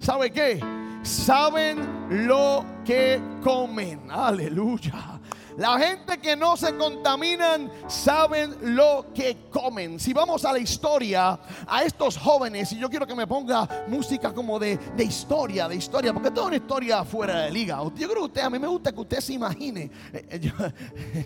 ¿sabe 0.00 0.32
qué? 0.32 0.60
Saben 1.02 2.26
lo 2.26 2.64
que 2.84 3.20
comen. 3.40 4.10
Aleluya. 4.10 5.15
La 5.56 5.78
gente 5.78 6.18
que 6.18 6.36
no 6.36 6.56
se 6.56 6.76
contaminan 6.76 7.70
saben 7.88 8.76
lo 8.76 9.06
que 9.14 9.48
comen. 9.50 9.98
Si 9.98 10.12
vamos 10.12 10.44
a 10.44 10.52
la 10.52 10.58
historia, 10.58 11.38
a 11.66 11.82
estos 11.82 12.18
jóvenes, 12.18 12.72
y 12.72 12.78
yo 12.78 12.90
quiero 12.90 13.06
que 13.06 13.14
me 13.14 13.26
ponga 13.26 13.86
música 13.88 14.34
como 14.34 14.58
de, 14.58 14.76
de 14.76 15.04
historia, 15.04 15.66
de 15.66 15.76
historia, 15.76 16.12
porque 16.12 16.30
toda 16.30 16.48
una 16.48 16.56
historia 16.56 17.04
fuera 17.04 17.42
de 17.42 17.50
liga. 17.50 17.78
Yo 17.96 18.08
creo 18.08 18.22
que 18.22 18.26
usted, 18.26 18.42
a 18.42 18.50
mí 18.50 18.58
me 18.58 18.66
gusta 18.66 18.92
que 18.92 19.00
usted 19.00 19.20
se 19.20 19.32
imagine. 19.32 19.90
Eh, 20.12 20.40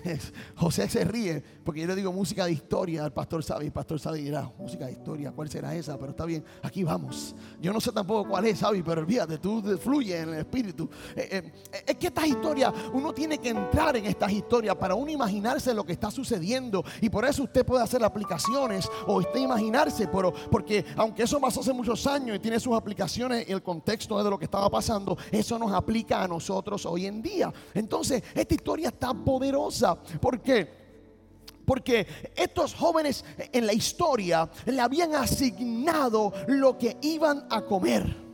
eh, 0.05 0.19
José 0.57 0.89
se 0.89 1.05
ríe 1.05 1.43
porque 1.65 1.81
yo 1.81 1.87
le 1.89 1.97
digo 1.97 2.13
música 2.13 2.47
de 2.47 2.53
historia 2.53 3.05
al 3.05 3.13
pastor 3.13 3.43
Sabi. 3.43 3.67
El 3.67 3.73
pastor 3.73 3.99
Sabi 3.99 4.23
dirá, 4.23 4.51
música 4.59 4.87
de 4.87 4.93
historia, 4.93 5.33
¿cuál 5.33 5.51
será 5.51 5.75
esa? 5.75 5.99
Pero 5.99 6.11
está 6.11 6.25
bien, 6.25 6.45
aquí 6.63 6.85
vamos. 6.85 7.35
Yo 7.61 7.73
no 7.73 7.81
sé 7.81 7.93
tampoco 7.93 8.29
cuál 8.29 8.47
es, 8.47 8.59
Sabi, 8.61 8.83
pero 8.83 9.01
olvídate, 9.01 9.39
tú 9.39 9.63
fluye 9.79 10.19
en 10.19 10.29
el 10.31 10.39
espíritu. 10.41 10.89
Eh, 11.17 11.53
es 11.87 11.97
que 11.97 12.07
estas 12.07 12.27
historias, 12.27 12.73
uno 12.93 13.13
tiene 13.13 13.39
que 13.39 13.51
entrar 13.51 13.97
en 13.97 14.07
estas 14.21 14.33
historias 14.33 14.77
para 14.77 14.95
uno 14.95 15.11
imaginarse 15.11 15.73
lo 15.73 15.83
que 15.83 15.93
está 15.93 16.11
sucediendo. 16.11 16.85
Y 17.01 17.09
por 17.09 17.25
eso 17.25 17.45
usted 17.45 17.65
puede 17.65 17.83
hacer 17.83 18.05
aplicaciones 18.05 18.87
o 19.07 19.15
usted 19.15 19.41
imaginarse, 19.41 20.09
pero 20.09 20.31
porque 20.51 20.85
aunque 20.97 21.23
eso 21.23 21.41
pasó 21.41 21.61
hace 21.61 21.73
muchos 21.73 22.07
años 22.07 22.37
y 22.37 22.39
tiene 22.39 22.61
sus 22.61 22.77
aplicaciones 22.77 23.49
y 23.49 23.53
el 23.53 23.63
contexto 23.63 24.23
de 24.23 24.29
lo 24.29 24.39
que 24.39 24.45
estaba 24.45 24.69
pasando, 24.69 25.17
eso 25.31 25.59
nos 25.59 25.73
aplica 25.73 26.23
a 26.23 26.29
nosotros 26.29 26.85
hoy 26.85 27.07
en 27.07 27.23
día. 27.23 27.51
Entonces, 27.73 28.23
esta 28.35 28.55
historia 28.55 28.89
está 28.89 29.15
poderosa. 29.15 29.97
Porque 30.21 32.07
estos 32.37 32.75
jóvenes 32.75 33.25
en 33.53 33.65
la 33.65 33.73
historia 33.73 34.51
le 34.67 34.81
habían 34.83 35.15
asignado 35.15 36.31
lo 36.47 36.77
que 36.77 36.99
iban 37.01 37.47
a 37.49 37.63
comer. 37.63 38.30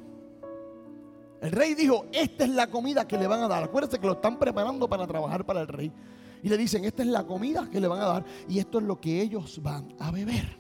El 1.41 1.53
rey 1.53 1.75
dijo, 1.75 2.07
esta 2.13 2.45
es 2.45 2.51
la 2.51 2.69
comida 2.69 3.07
que 3.07 3.19
le 3.19 3.27
van 3.27 3.43
a 3.43 3.49
dar. 3.49 3.65
Acuérdense 3.65 3.99
que 3.99 4.07
lo 4.07 4.15
están 4.15 4.39
preparando 4.39 4.89
para 4.89 5.07
trabajar 5.07 5.45
para 5.45 5.61
el 5.61 5.69
rey. 5.69 5.93
Y 6.43 6.49
le 6.49 6.57
dicen, 6.57 6.85
esta 6.85 7.03
es 7.03 7.09
la 7.09 7.25
comida 7.25 7.69
que 7.71 7.81
le 7.81 7.89
van 7.89 8.01
a 8.01 8.07
dar 8.07 8.25
y 8.49 8.59
esto 8.59 8.79
es 8.79 8.85
lo 8.85 9.01
que 9.01 9.21
ellos 9.21 9.61
van 9.63 9.95
a 9.99 10.11
beber. 10.11 10.59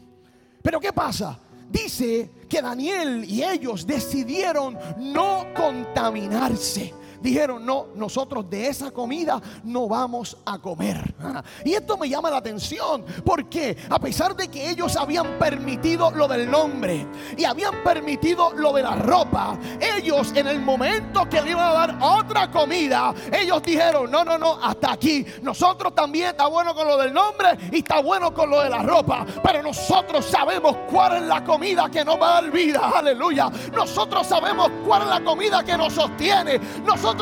Pero 0.62 0.80
¿qué 0.80 0.92
pasa? 0.92 1.38
Dice 1.70 2.30
que 2.48 2.62
Daniel 2.62 3.24
y 3.24 3.42
ellos 3.42 3.86
decidieron 3.86 4.78
no 4.98 5.46
contaminarse. 5.54 6.92
Dijeron, 7.20 7.64
no, 7.64 7.86
nosotros 7.94 8.48
de 8.48 8.68
esa 8.68 8.90
comida 8.90 9.40
no 9.64 9.88
vamos 9.88 10.36
a 10.44 10.58
comer. 10.58 11.14
Ah, 11.20 11.42
Y 11.64 11.74
esto 11.74 11.96
me 11.96 12.08
llama 12.08 12.30
la 12.30 12.38
atención 12.38 13.04
porque 13.24 13.76
a 13.90 13.98
pesar 13.98 14.36
de 14.36 14.48
que 14.48 14.70
ellos 14.70 14.96
habían 14.96 15.38
permitido 15.38 16.10
lo 16.10 16.28
del 16.28 16.50
nombre 16.50 17.06
y 17.36 17.44
habían 17.44 17.82
permitido 17.82 18.52
lo 18.52 18.72
de 18.72 18.82
la 18.82 18.96
ropa, 18.96 19.58
ellos 19.80 20.32
en 20.34 20.46
el 20.46 20.60
momento 20.60 21.28
que 21.28 21.40
le 21.42 21.50
iban 21.50 21.68
a 21.68 21.72
dar 21.72 21.98
otra 22.00 22.50
comida, 22.50 23.14
ellos 23.32 23.62
dijeron, 23.62 24.10
no, 24.10 24.24
no, 24.24 24.38
no, 24.38 24.58
hasta 24.62 24.92
aquí. 24.92 25.24
Nosotros 25.42 25.94
también 25.94 26.28
está 26.28 26.46
bueno 26.46 26.74
con 26.74 26.86
lo 26.86 26.96
del 26.96 27.12
nombre 27.12 27.56
y 27.72 27.78
está 27.78 28.00
bueno 28.00 28.32
con 28.32 28.50
lo 28.50 28.60
de 28.60 28.70
la 28.70 28.82
ropa, 28.82 29.26
pero 29.42 29.62
nosotros 29.62 30.24
sabemos 30.24 30.76
cuál 30.90 31.16
es 31.16 31.22
la 31.22 31.44
comida 31.44 31.90
que 31.90 32.04
nos 32.04 32.20
va 32.20 32.38
a 32.38 32.42
dar 32.42 32.50
vida. 32.50 32.92
Aleluya. 32.94 33.50
Nosotros 33.72 34.26
sabemos 34.26 34.70
cuál 34.86 35.02
es 35.02 35.08
la 35.08 35.24
comida 35.24 35.64
que 35.64 35.76
nos 35.76 35.92
sostiene. 35.92 36.60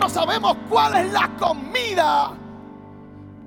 Sabemos 0.09 0.57
cuál 0.69 0.95
es 0.97 1.12
la 1.12 1.37
comida 1.37 2.33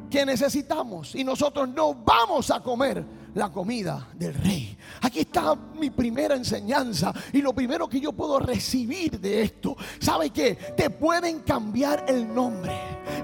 que 0.10 0.26
necesitamos 0.26 1.16
y 1.16 1.24
nosotros 1.24 1.68
no 1.70 1.96
vamos 1.96 2.52
a 2.52 2.60
comer 2.60 3.04
la 3.34 3.52
comida 3.52 4.08
del 4.14 4.34
rey. 4.36 4.78
Aquí 5.02 5.22
está 5.22 5.56
mi 5.56 5.90
primera 5.90 6.36
enseñanza 6.36 7.14
y 7.34 7.42
lo 7.42 7.54
primero 7.54 7.88
que 7.88 8.00
yo 8.00 8.14
puedo 8.14 8.40
recibir 8.40 9.20
de 9.20 9.42
esto, 9.42 9.76
¿sabe 10.00 10.30
qué? 10.30 10.56
Te 10.76 10.90
pueden 10.90 11.40
cambiar 11.40 12.06
el 12.08 12.34
nombre 12.34 12.74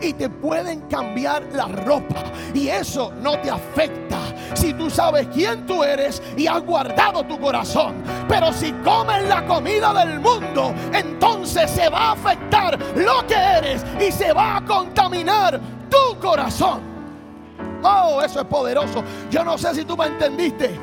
y 0.01 0.13
te 0.13 0.29
pueden 0.29 0.81
cambiar 0.81 1.43
la 1.53 1.67
ropa 1.67 2.23
y 2.53 2.67
eso 2.67 3.13
no 3.21 3.39
te 3.41 3.49
afecta 3.49 4.32
si 4.55 4.73
tú 4.73 4.89
sabes 4.89 5.27
quién 5.27 5.65
tú 5.65 5.83
eres 5.83 6.21
y 6.37 6.47
has 6.47 6.61
guardado 6.61 7.23
tu 7.23 7.39
corazón. 7.39 7.95
Pero 8.27 8.51
si 8.53 8.71
comes 8.83 9.27
la 9.27 9.45
comida 9.45 9.93
del 9.93 10.19
mundo, 10.19 10.73
entonces 10.93 11.69
se 11.69 11.89
va 11.89 12.09
a 12.09 12.11
afectar 12.13 12.77
lo 12.95 13.25
que 13.27 13.35
eres 13.35 13.85
y 13.99 14.11
se 14.11 14.33
va 14.33 14.57
a 14.57 14.65
contaminar 14.65 15.59
tu 15.89 16.19
corazón. 16.19 16.81
Oh, 17.83 18.21
eso 18.23 18.39
es 18.41 18.45
poderoso. 18.47 19.03
Yo 19.29 19.43
no 19.43 19.57
sé 19.57 19.75
si 19.75 19.85
tú 19.85 19.97
me 19.97 20.05
entendiste. 20.05 20.79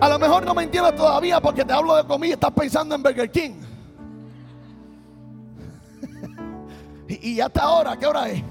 A 0.00 0.08
lo 0.08 0.18
mejor 0.18 0.44
no 0.44 0.54
me 0.54 0.62
entiendes 0.64 0.94
todavía 0.94 1.40
porque 1.40 1.64
te 1.64 1.72
hablo 1.72 1.96
de 1.96 2.04
comida 2.04 2.30
y 2.30 2.32
estás 2.34 2.52
pensando 2.52 2.94
en 2.94 3.02
Burger 3.02 3.30
King. 3.30 3.54
y, 7.08 7.32
y 7.32 7.40
hasta 7.40 7.62
ahora, 7.62 7.96
¿qué 7.96 8.06
hora 8.06 8.28
es? 8.28 8.42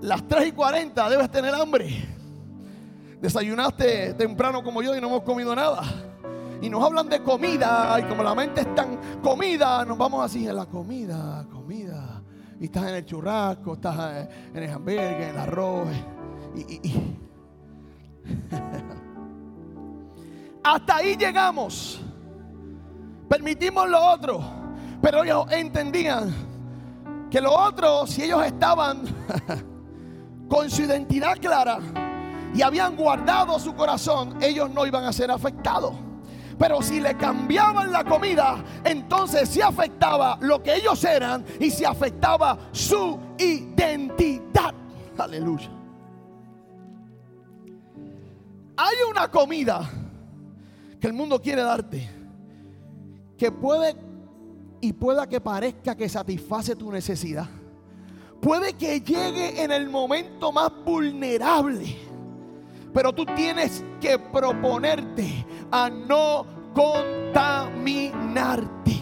Las 0.00 0.26
3 0.26 0.48
y 0.48 0.52
40, 0.52 1.10
debes 1.10 1.30
tener 1.30 1.54
hambre. 1.54 2.09
Desayunaste 3.20 4.14
temprano 4.14 4.62
como 4.62 4.82
yo 4.82 4.96
y 4.96 5.00
no 5.00 5.08
hemos 5.08 5.22
comido 5.22 5.54
nada. 5.54 5.82
Y 6.62 6.68
nos 6.70 6.82
hablan 6.84 7.08
de 7.08 7.22
comida 7.22 7.96
y 8.00 8.02
como 8.04 8.22
la 8.22 8.34
mente 8.34 8.62
es 8.62 8.74
tan 8.74 8.98
comida, 9.22 9.84
nos 9.84 9.96
vamos 9.98 10.24
así 10.24 10.46
en 10.46 10.56
la 10.56 10.66
comida, 10.66 11.46
comida. 11.50 12.22
Y 12.60 12.64
estás 12.66 12.84
en 12.88 12.94
el 12.96 13.04
churrasco, 13.06 13.74
estás 13.74 13.96
eh, 14.14 14.28
en 14.54 14.62
el 14.64 14.70
hamburgues, 14.70 15.22
en 15.22 15.28
el 15.30 15.38
arroz. 15.38 15.88
Y, 16.54 16.60
y- 16.60 16.80
y- 16.82 17.18
Hasta 20.62 20.96
ahí 20.96 21.16
llegamos. 21.16 22.00
Permitimos 23.28 23.88
lo 23.88 24.04
otro. 24.04 24.40
Pero 25.00 25.24
ellos 25.24 25.46
entendían 25.50 26.30
que 27.30 27.40
lo 27.40 27.52
otro, 27.54 28.06
si 28.06 28.24
ellos 28.24 28.44
estaban 28.44 29.02
con 30.48 30.68
su 30.68 30.82
identidad 30.82 31.38
clara 31.40 31.78
y 32.54 32.62
habían 32.62 32.96
guardado 32.96 33.58
su 33.58 33.74
corazón, 33.74 34.36
ellos 34.42 34.70
no 34.70 34.86
iban 34.86 35.04
a 35.04 35.12
ser 35.12 35.30
afectados. 35.30 35.94
Pero 36.58 36.82
si 36.82 37.00
le 37.00 37.16
cambiaban 37.16 37.90
la 37.90 38.04
comida, 38.04 38.62
entonces 38.84 39.48
se 39.48 39.62
afectaba 39.62 40.36
lo 40.42 40.62
que 40.62 40.74
ellos 40.74 41.02
eran 41.04 41.44
y 41.58 41.70
se 41.70 41.86
afectaba 41.86 42.58
su 42.72 43.18
identidad. 43.38 44.74
Aleluya. 45.16 45.70
Hay 48.76 48.96
una 49.10 49.30
comida 49.30 49.88
que 51.00 51.06
el 51.06 51.12
mundo 51.12 51.40
quiere 51.40 51.62
darte 51.62 52.10
que 53.38 53.50
puede 53.50 53.96
y 54.82 54.92
pueda 54.92 55.26
que 55.26 55.40
parezca 55.40 55.94
que 55.94 56.10
satisface 56.10 56.76
tu 56.76 56.92
necesidad. 56.92 57.48
Puede 58.38 58.74
que 58.74 59.00
llegue 59.00 59.62
en 59.62 59.70
el 59.70 59.88
momento 59.88 60.52
más 60.52 60.70
vulnerable. 60.84 62.09
Pero 62.92 63.12
tú 63.12 63.24
tienes 63.24 63.84
que 64.00 64.18
proponerte 64.18 65.46
a 65.70 65.88
no 65.90 66.44
contaminarte. 66.74 69.00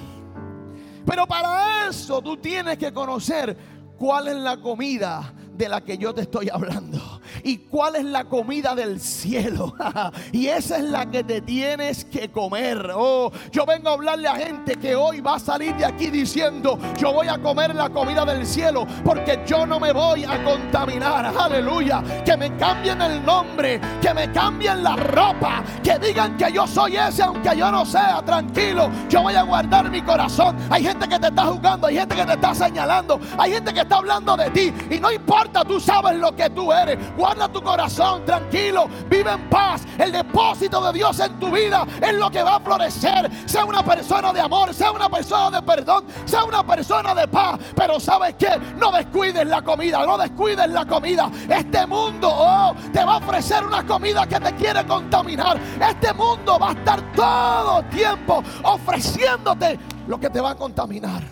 Pero 1.05 1.27
para 1.27 1.89
eso 1.89 2.21
tú 2.21 2.37
tienes 2.37 2.77
que 2.77 2.93
conocer 2.93 3.57
cuál 3.97 4.29
es 4.29 4.37
la 4.37 4.59
comida 4.59 5.33
de 5.55 5.69
la 5.69 5.81
que 5.81 5.99
yo 5.99 6.15
te 6.15 6.21
estoy 6.23 6.49
hablando. 6.51 7.18
¿Y 7.43 7.59
cuál 7.59 7.97
es 7.97 8.05
la 8.05 8.25
comida 8.25 8.75
del 8.75 9.01
cielo? 9.01 9.75
y 10.33 10.47
esa 10.47 10.79
es 10.79 10.85
la 10.85 11.07
que 11.11 11.25
te 11.25 11.41
tienes 11.41 12.05
que 12.05 12.31
comer. 12.31 12.91
Oh, 12.95 13.31
yo 13.53 13.65
vengo 13.67 13.91
a 13.91 13.93
hablarle 13.93 14.29
a 14.29 14.37
gente 14.37 14.77
que 14.77 14.95
hoy 14.95 15.21
va 15.21 15.37
a 15.37 15.39
salir 15.39 15.75
de 15.77 15.85
aquí 15.85 16.11
diciendo, 16.11 16.79
yo 16.99 17.13
voy 17.13 17.29
a 17.29 17.39
comer 17.39 17.75
la 17.75 17.91
comida 17.91 18.25
del 18.25 18.47
cielo 18.47 18.87
porque 19.05 19.43
yo 19.47 19.67
no 19.67 19.81
me 19.81 19.93
voy 19.93 20.25
a 20.25 20.43
contaminar. 20.43 21.33
Aleluya. 21.39 22.03
Que 22.25 22.37
me 22.37 22.57
cambien 22.57 23.01
el 23.03 23.25
nombre, 23.25 23.81
que 24.01 24.13
me 24.15 24.31
cambien 24.33 24.83
la 24.83 24.97
ropa, 24.97 25.63
que 25.83 25.99
digan 25.99 26.37
que 26.37 26.53
yo 26.53 26.67
soy 26.67 26.97
ese 26.97 27.23
aunque 27.23 27.57
yo 27.57 27.71
no 27.71 27.85
sea. 27.85 28.23
Tranquilo, 28.23 28.91
yo 29.09 29.23
voy 29.23 29.35
a 29.35 29.43
guardar 29.43 29.91
mi 29.91 30.03
corazón. 30.03 30.57
Hay 30.71 30.83
gente 30.83 31.09
que 31.09 31.19
te 31.19 31.29
está 31.29 31.47
jugando, 31.47 31.87
hay 31.87 31.97
gente 31.97 32.15
que 32.15 32.25
te 32.25 32.33
está 32.33 32.55
señalando, 32.55 33.21
hay 33.37 33.53
gente 33.53 33.73
que 33.73 33.81
está 33.81 33.97
hablando 33.97 34.37
de 34.37 34.51
ti 34.51 34.73
y 34.91 34.99
no 34.99 35.11
importa, 35.11 35.65
tú 35.65 35.81
sabes 35.81 36.17
lo 36.17 36.35
que 36.35 36.51
tú 36.51 36.73
eres. 36.73 36.99
Guarda 37.19 37.49
tu 37.49 37.61
corazón, 37.61 38.25
tranquilo, 38.25 38.89
vive 39.11 39.33
en 39.33 39.51
paz. 39.51 39.85
El 39.99 40.13
depósito 40.13 40.81
de 40.81 40.93
Dios 40.93 41.19
en 41.19 41.37
tu 41.41 41.51
vida 41.51 41.85
es 42.01 42.15
lo 42.15 42.31
que 42.31 42.45
va 42.45 42.57
a 42.57 42.61
florecer. 42.61 43.29
Sea 43.45 43.65
una 43.65 43.83
persona 43.83 44.33
de 44.33 44.41
amor, 44.41 44.73
sea 44.73 44.93
una 44.93 45.09
persona 45.09 45.51
de 45.51 45.67
perdón, 45.67 46.05
sea 46.25 46.45
una 46.45 46.65
persona 46.65 47.17
de 47.17 47.27
paz. 47.27 47.59
Pero 47.75 47.99
sabes 47.99 48.37
que 48.37 48.49
no 48.77 48.93
descuides 48.93 49.45
la 49.49 49.63
comida, 49.63 50.07
no 50.07 50.17
descuides 50.17 50.71
la 50.71 50.87
comida. 50.87 51.29
Este 51.49 51.85
mundo 51.89 52.31
oh, 52.31 52.73
te 52.93 53.05
va 53.05 53.15
a 53.15 53.17
ofrecer 53.17 53.67
una 53.67 53.85
comida 53.85 54.25
que 54.29 54.39
te 54.39 54.55
quiere 54.55 54.87
contaminar. 54.87 55.59
Este 55.91 56.13
mundo 56.15 56.57
va 56.57 56.69
a 56.69 56.73
estar 56.73 57.13
todo 57.15 57.83
tiempo 57.87 58.45
ofreciéndote 58.63 59.77
lo 60.07 60.21
que 60.21 60.31
te 60.31 60.41
va 60.41 60.51
a 60.51 60.55
contaminar. 60.55 61.25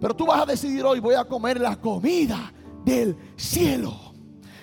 Pero 0.00 0.14
tú 0.14 0.24
vas 0.24 0.40
a 0.40 0.46
decidir 0.46 0.86
hoy, 0.86 1.00
voy 1.00 1.16
a 1.16 1.26
comer 1.26 1.60
la 1.60 1.76
comida 1.76 2.50
del 2.82 3.14
cielo. 3.36 4.03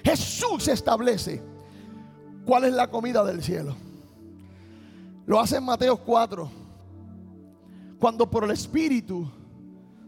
Jesús 0.04 0.68
establece 0.68 1.42
cuál 2.46 2.66
es 2.66 2.74
la 2.74 2.90
comida 2.90 3.24
del 3.24 3.44
cielo. 3.44 3.76
Lo 5.26 5.40
hace 5.40 5.58
en 5.58 5.64
Mateo 5.64 5.98
4. 5.98 6.50
Cuando 8.00 8.30
por 8.30 8.44
el 8.44 8.52
Espíritu 8.52 9.30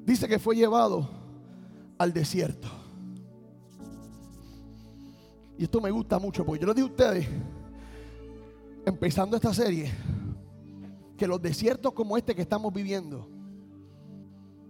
dice 0.06 0.28
que 0.28 0.40
fue 0.40 0.56
llevado 0.56 1.08
al 1.98 2.12
desierto. 2.12 2.68
Y 5.58 5.64
esto 5.66 5.80
me 5.80 5.92
gusta 5.92 6.18
mucho, 6.20 6.44
porque 6.44 6.62
yo 6.62 6.68
les 6.68 6.76
digo 6.76 6.88
a 6.88 6.92
ustedes, 6.92 7.28
empezando 8.86 9.36
esta 9.36 9.54
serie, 9.54 9.92
que 11.16 11.28
los 11.28 11.42
desiertos 11.42 11.94
como 11.94 12.18
este 12.18 12.34
que 12.34 12.42
estamos 12.42 12.74
viviendo, 12.74 13.28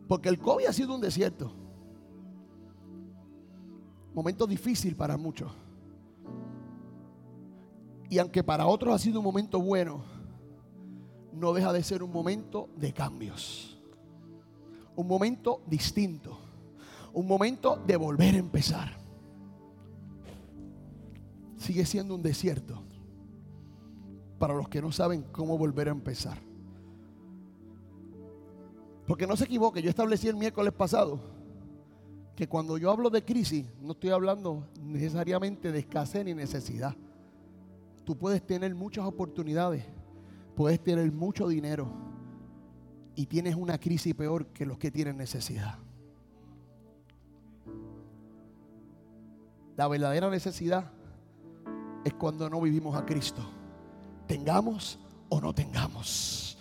porque 0.07 0.29
el 0.29 0.37
COVID 0.37 0.65
ha 0.65 0.73
sido 0.73 0.93
un 0.93 1.01
desierto, 1.01 1.53
momento 4.13 4.47
difícil 4.47 4.95
para 4.95 5.17
muchos. 5.17 5.51
Y 8.09 8.19
aunque 8.19 8.43
para 8.43 8.67
otros 8.67 8.93
ha 8.93 8.99
sido 8.99 9.19
un 9.19 9.25
momento 9.25 9.59
bueno, 9.59 10.03
no 11.31 11.53
deja 11.53 11.73
de 11.73 11.83
ser 11.83 12.03
un 12.03 12.11
momento 12.11 12.69
de 12.77 12.93
cambios. 12.93 13.81
Un 14.95 15.07
momento 15.07 15.61
distinto. 15.65 16.37
Un 17.13 17.27
momento 17.27 17.81
de 17.87 17.95
volver 17.95 18.35
a 18.35 18.39
empezar. 18.39 18.97
Sigue 21.57 21.85
siendo 21.85 22.13
un 22.13 22.21
desierto 22.21 22.83
para 24.37 24.53
los 24.53 24.67
que 24.67 24.81
no 24.81 24.91
saben 24.91 25.23
cómo 25.31 25.57
volver 25.57 25.87
a 25.87 25.91
empezar. 25.91 26.37
Porque 29.07 29.25
no 29.25 29.35
se 29.35 29.45
equivoque, 29.45 29.81
yo 29.81 29.89
establecí 29.89 30.27
el 30.27 30.35
miércoles 30.35 30.73
pasado 30.73 31.19
que 32.35 32.47
cuando 32.47 32.77
yo 32.77 32.89
hablo 32.89 33.09
de 33.09 33.23
crisis, 33.23 33.65
no 33.81 33.91
estoy 33.91 34.09
hablando 34.09 34.67
necesariamente 34.81 35.71
de 35.71 35.79
escasez 35.79 36.25
ni 36.25 36.33
necesidad. 36.33 36.95
Tú 38.03 38.17
puedes 38.17 38.45
tener 38.45 38.73
muchas 38.73 39.05
oportunidades, 39.05 39.85
puedes 40.55 40.81
tener 40.81 41.11
mucho 41.11 41.47
dinero 41.47 41.87
y 43.15 43.27
tienes 43.27 43.55
una 43.55 43.77
crisis 43.77 44.15
peor 44.15 44.47
que 44.47 44.65
los 44.65 44.77
que 44.77 44.91
tienen 44.91 45.17
necesidad. 45.17 45.77
La 49.75 49.87
verdadera 49.87 50.29
necesidad 50.29 50.91
es 52.03 52.13
cuando 52.13 52.49
no 52.49 52.61
vivimos 52.61 52.95
a 52.95 53.05
Cristo, 53.05 53.43
tengamos 54.27 54.99
o 55.29 55.39
no 55.39 55.53
tengamos. 55.53 56.52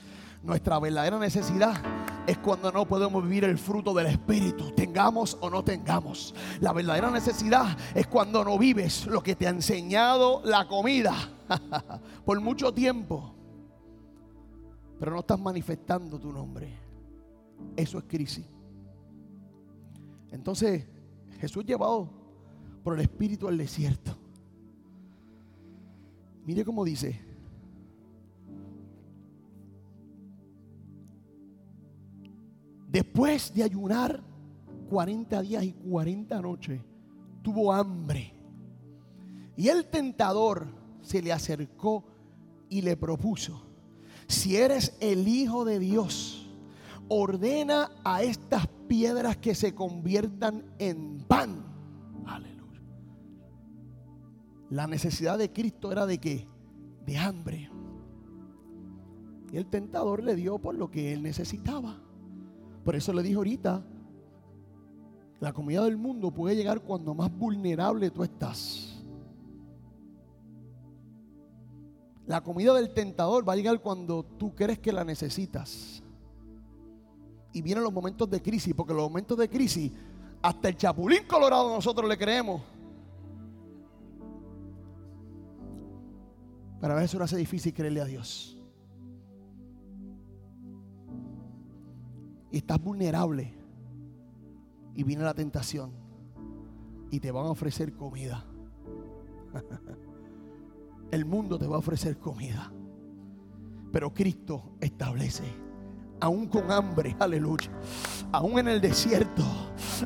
Nuestra 0.42 0.81
verdadera 0.81 1.18
necesidad 1.18 1.81
es 2.26 2.38
cuando 2.38 2.72
no 2.72 2.87
podemos 2.87 3.22
vivir 3.22 3.44
el 3.44 3.59
fruto 3.59 3.94
del 3.94 4.07
Espíritu, 4.07 4.72
tengamos 4.72 5.37
o 5.40 5.48
no 5.48 5.62
tengamos. 5.62 6.35
La 6.61 6.72
verdadera 6.72 7.11
necesidad 7.11 7.76
es 7.94 8.09
cuando 8.09 8.44
no 8.44 8.59
vives 8.59 9.07
lo 9.07 9.22
que 9.22 9.37
te 9.37 9.46
ha 9.46 9.50
enseñado 9.50 10.42
la 10.44 10.66
comida 10.66 11.14
por 12.24 12.40
mucho 12.40 12.74
tiempo, 12.74 13.35
pero 14.98 15.12
no 15.12 15.20
estás 15.20 15.38
manifestando 15.38 16.18
tu 16.18 16.33
nombre. 16.33 16.76
Eso 17.76 17.98
es 17.98 18.05
crisis. 18.05 18.46
Entonces, 20.33 20.87
Jesús 21.38 21.64
llevado 21.64 22.11
por 22.83 22.94
el 22.94 23.00
Espíritu 23.00 23.46
al 23.46 23.59
desierto. 23.59 24.16
Mire 26.44 26.64
cómo 26.64 26.85
dice, 26.85 27.32
Después 32.92 33.55
de 33.55 33.62
ayunar 33.62 34.22
40 34.90 35.40
días 35.40 35.64
y 35.64 35.72
40 35.72 36.42
noches, 36.42 36.83
tuvo 37.40 37.72
hambre. 37.72 38.35
Y 39.57 39.68
el 39.68 39.87
tentador 39.87 40.66
se 41.00 41.22
le 41.22 41.33
acercó 41.33 42.05
y 42.68 42.83
le 42.83 42.98
propuso, 42.98 43.62
si 44.28 44.57
eres 44.57 44.94
el 45.00 45.26
Hijo 45.26 45.64
de 45.64 45.78
Dios, 45.78 46.50
ordena 47.09 47.90
a 48.05 48.22
estas 48.22 48.66
piedras 48.88 49.38
que 49.38 49.55
se 49.55 49.74
conviertan 49.74 50.62
en 50.78 51.24
pan. 51.26 51.64
Aleluya. 52.26 52.83
La 54.68 54.87
necesidad 54.87 55.38
de 55.38 55.50
Cristo 55.50 55.92
era 55.92 56.05
de 56.05 56.18
qué? 56.18 56.46
De 57.07 57.16
hambre. 57.16 57.70
Y 59.50 59.57
el 59.57 59.64
tentador 59.64 60.22
le 60.22 60.35
dio 60.35 60.59
por 60.59 60.74
lo 60.74 60.90
que 60.90 61.14
él 61.14 61.22
necesitaba. 61.22 62.12
Por 62.85 62.97
eso 62.97 63.12
le 63.12 63.23
dijo 63.23 63.40
ahorita, 63.40 63.83
la 65.40 65.53
comida 65.53 65.85
del 65.85 65.97
mundo 65.97 66.31
puede 66.31 66.57
llegar 66.57 66.83
cuando 66.83 67.14
más 67.14 67.31
vulnerable 67.37 68.11
tú 68.11 68.23
estás. 68.23 69.03
La 72.27 72.40
comida 72.42 72.73
del 72.75 72.95
tentador 72.95 73.47
va 73.47 73.53
a 73.53 73.57
llegar 73.57 73.81
cuando 73.81 74.25
tú 74.25 74.55
crees 74.55 74.79
que 74.79 74.92
la 74.92 75.05
necesitas. 75.05 76.03
Y 77.53 77.61
vienen 77.61 77.85
los 77.85 77.92
momentos 77.92 78.31
de 78.31 78.40
crisis, 78.40 78.73
porque 78.75 78.95
los 78.95 79.03
momentos 79.03 79.37
de 79.37 79.49
crisis, 79.49 79.92
hasta 80.40 80.68
el 80.68 80.77
chapulín 80.77 81.25
colorado 81.27 81.68
nosotros 81.75 82.09
le 82.09 82.16
creemos. 82.16 82.62
Pero 86.81 86.95
a 86.95 86.97
veces 86.97 87.18
lo 87.18 87.25
hace 87.25 87.37
difícil 87.37 87.75
creerle 87.75 88.01
a 88.01 88.07
Dios. 88.07 88.62
Y 92.53 92.59
estás 92.59 92.81
vulnerable 92.81 93.53
y 94.95 95.03
viene 95.03 95.25
la 95.25 95.35
tentación 95.35 95.91
y 97.11 97.19
te 97.19 97.31
van 97.31 97.47
a 97.47 97.51
ofrecer 97.51 97.95
comida. 97.95 98.45
El 101.11 101.25
mundo 101.25 101.59
te 101.59 101.67
va 101.67 101.77
a 101.77 101.79
ofrecer 101.79 102.19
comida. 102.19 102.73
Pero 103.91 104.15
Cristo 104.15 104.77
establece, 104.81 105.45
aún 106.21 106.47
con 106.47 106.71
hambre, 106.71 107.15
aleluya, 107.19 107.71
aún 108.33 108.59
en 108.59 108.69
el 108.69 108.81
desierto, 108.81 109.43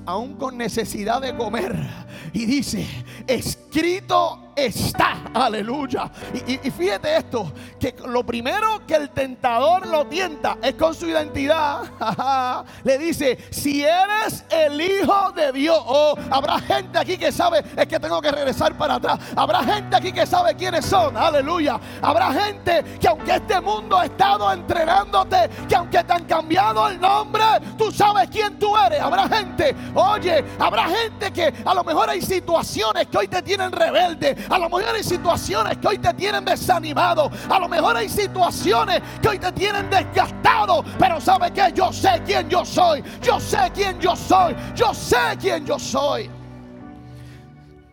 aún 0.05 0.35
con 0.35 0.59
necesidad 0.59 1.21
de 1.21 1.37
comer. 1.37 1.89
Y 2.33 2.47
dice, 2.47 2.85
escrito 3.29 4.46
está. 4.57 5.19
Aleluya. 5.35 6.11
Y, 6.47 6.71
fíjate 6.71 7.17
esto, 7.17 7.53
que 7.79 7.95
lo 8.07 8.25
primero 8.25 8.87
que 8.87 8.95
el 8.95 9.11
tentador 9.11 9.87
lo 9.87 10.07
tienta 10.07 10.57
es 10.63 10.75
con 10.75 10.95
su 10.95 11.07
identidad. 11.07 11.85
Le 12.85 12.99
dice, 12.99 13.39
si 13.51 13.85
eres 13.85 14.45
el 14.49 14.81
Hijo 14.81 15.33
de 15.33 15.53
Dios, 15.53 15.79
oh, 15.85 16.15
habrá 16.31 16.59
gente 16.61 16.99
aquí 16.99 17.19
que 17.19 17.31
sabe, 17.31 17.63
es 17.77 17.87
que 17.87 18.01
tengo 18.01 18.21
que 18.23 18.31
regresar 18.31 18.77
para 18.79 18.95
atrás. 18.95 19.19
Habrá 19.37 19.63
gente 19.63 19.95
aquí 19.95 20.13
que 20.13 20.27
sabe 20.27 20.55
quiénes 20.57 20.87
son. 20.87 21.17
Aleluya. 21.17 21.79
Habrá 22.01 22.33
gente 22.33 22.83
que 22.99 23.09
aunque 23.09 23.37
este 23.37 23.61
mundo 23.61 23.99
ha 23.99 24.07
estado 24.07 24.51
entrenándote, 24.51 25.51
que 25.69 25.77
aunque 25.77 26.03
te 26.03 26.13
han 26.13 26.25
cambiado 26.25 26.89
el 26.89 26.99
nombre, 26.99 27.45
tú 27.77 27.93
sabes 27.93 28.31
quién 28.31 28.59
tú 28.59 28.75
eres. 28.77 29.01
Habrá 29.01 29.29
gente, 29.29 29.75
oye, 29.95 30.45
habrá 30.59 30.89
gente 30.89 31.33
que 31.33 31.53
a 31.65 31.75
lo 31.75 31.85
mejor 31.85 32.09
hay 32.09 32.23
situaciones 32.23 33.09
que 33.09 33.19
hoy 33.19 33.29
te 33.29 33.43
tienen 33.43 33.71
rebelde 33.71 34.46
a 34.49 34.59
lo 34.59 34.69
mejor 34.69 34.95
hay 34.95 35.03
situaciones 35.03 35.79
que 35.79 35.89
hoy 35.89 35.99
te 35.99 36.13
tienen 36.15 36.45
desanimado. 36.45 37.31
A 37.49 37.59
lo 37.59 37.69
mejor 37.69 37.97
hay 37.97 38.09
situaciones 38.09 39.03
que 39.21 39.29
hoy 39.29 39.39
te 39.39 39.53
tienen 39.53 39.89
desgastado. 39.91 40.85
Pero 40.99 41.21
¿sabe 41.21 41.53
que 41.53 41.73
Yo 41.75 41.93
sé 41.93 42.23
quién 42.25 42.49
yo 42.49 42.65
soy. 42.65 43.03
Yo 43.23 43.41
sé 43.41 43.71
quién 43.75 44.01
yo 44.01 44.15
soy. 44.15 44.55
Yo 44.75 44.95
sé 44.95 45.17
quién 45.41 45.67
yo 45.67 45.79
soy. 45.79 46.31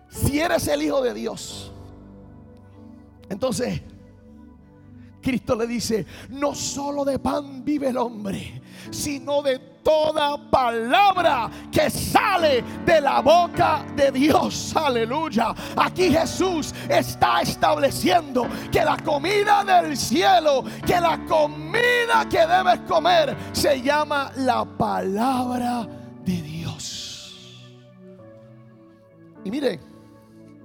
Si 0.09 0.39
eres 0.39 0.67
el 0.67 0.83
Hijo 0.83 1.01
de 1.01 1.13
Dios, 1.13 1.71
entonces 3.29 3.81
Cristo 5.23 5.55
le 5.55 5.65
dice, 5.65 6.05
no 6.29 6.53
solo 6.53 7.03
de 7.03 7.17
pan 7.17 7.65
vive 7.65 7.89
el 7.89 7.97
hombre, 7.97 8.61
sino 8.91 9.41
de 9.41 9.72
toda 9.83 10.37
palabra 10.49 11.49
que 11.71 11.89
sale 11.89 12.63
de 12.85 13.01
la 13.01 13.21
boca 13.21 13.85
de 13.95 14.11
Dios. 14.11 14.75
Aleluya. 14.75 15.53
Aquí 15.75 16.09
Jesús 16.09 16.73
está 16.89 17.41
estableciendo 17.41 18.47
que 18.71 18.83
la 18.83 18.97
comida 18.97 19.63
del 19.63 19.97
cielo, 19.97 20.63
que 20.85 20.99
la 20.99 21.23
comida 21.25 22.27
que 22.29 22.39
debes 22.39 22.79
comer, 22.87 23.35
se 23.51 23.81
llama 23.81 24.31
la 24.37 24.65
palabra 24.65 25.87
de 26.25 26.41
Dios. 26.41 27.61
Y 29.43 29.51
mire, 29.51 29.79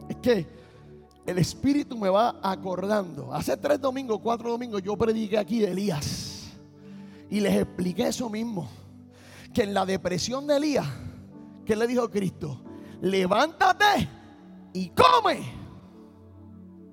es 0.08 0.16
que 0.16 0.46
el 1.26 1.38
Espíritu 1.38 1.98
me 1.98 2.08
va 2.08 2.36
acordando. 2.42 3.34
Hace 3.34 3.56
tres 3.56 3.80
domingos, 3.80 4.20
cuatro 4.22 4.50
domingos, 4.50 4.82
yo 4.82 4.96
prediqué 4.96 5.36
aquí 5.36 5.58
de 5.58 5.72
Elías. 5.72 6.48
Y 7.28 7.40
les 7.40 7.54
expliqué 7.54 8.08
eso 8.08 8.30
mismo. 8.30 8.68
Que 9.52 9.62
en 9.62 9.74
la 9.74 9.86
depresión 9.86 10.46
de 10.46 10.56
Elías, 10.56 10.86
¿qué 11.64 11.74
le 11.76 11.86
dijo 11.86 12.10
Cristo? 12.10 12.60
Levántate 13.00 14.08
y 14.72 14.90
come. 14.90 15.58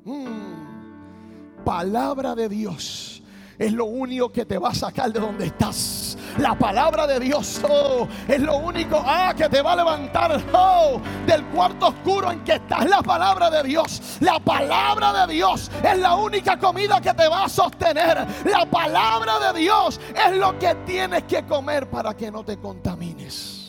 Mm. 0.06 1.64
palabra 1.64 2.36
de 2.36 2.48
Dios 2.48 3.24
es 3.58 3.74
lo 3.74 3.86
único 3.86 4.32
que 4.32 4.46
te 4.46 4.58
va 4.58 4.70
a 4.70 4.76
sacar 4.76 5.12
de 5.12 5.20
donde 5.20 5.46
estás. 5.46 6.18
La 6.38 6.58
palabra 6.58 7.08
de 7.08 7.20
Dios 7.20 7.62
oh, 7.70 8.08
es 8.28 8.42
lo 8.42 8.58
único 8.58 9.02
ah, 9.06 9.34
que 9.36 9.48
te 9.48 9.62
va 9.62 9.74
a 9.74 9.76
levantar 9.78 10.42
oh, 10.54 11.00
del 11.26 11.46
cuarto 11.46 11.88
oscuro 11.88 12.32
en 12.32 12.44
que 12.44 12.54
estás. 12.54 12.90
La 12.90 13.02
palabra 13.02 13.50
de 13.50 13.64
Dios. 13.64 14.18
La 14.20 14.40
palabra 14.40 15.26
de 15.26 15.34
Dios 15.34 15.72
es 15.82 15.98
la 15.98 16.16
única 16.16 16.60
comida 16.60 17.00
que 17.00 17.14
te 17.14 17.28
va 17.28 17.46
a 17.46 17.50
sostener. 17.50 18.26
La 18.46 18.66
palabra 18.70 19.52
de 19.52 19.60
Dios 19.60 20.00
es 20.14 20.38
lo 20.38 20.60
que 20.60 20.76
tienes 20.86 21.24
que 21.24 21.46
comer 21.46 21.90
para 21.90 22.16
que 22.16 22.30
no 22.30 22.44
te 22.44 22.58
contamines. 22.58 23.62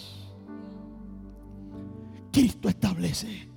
Cristo 2.32 2.68
establece 2.68 3.48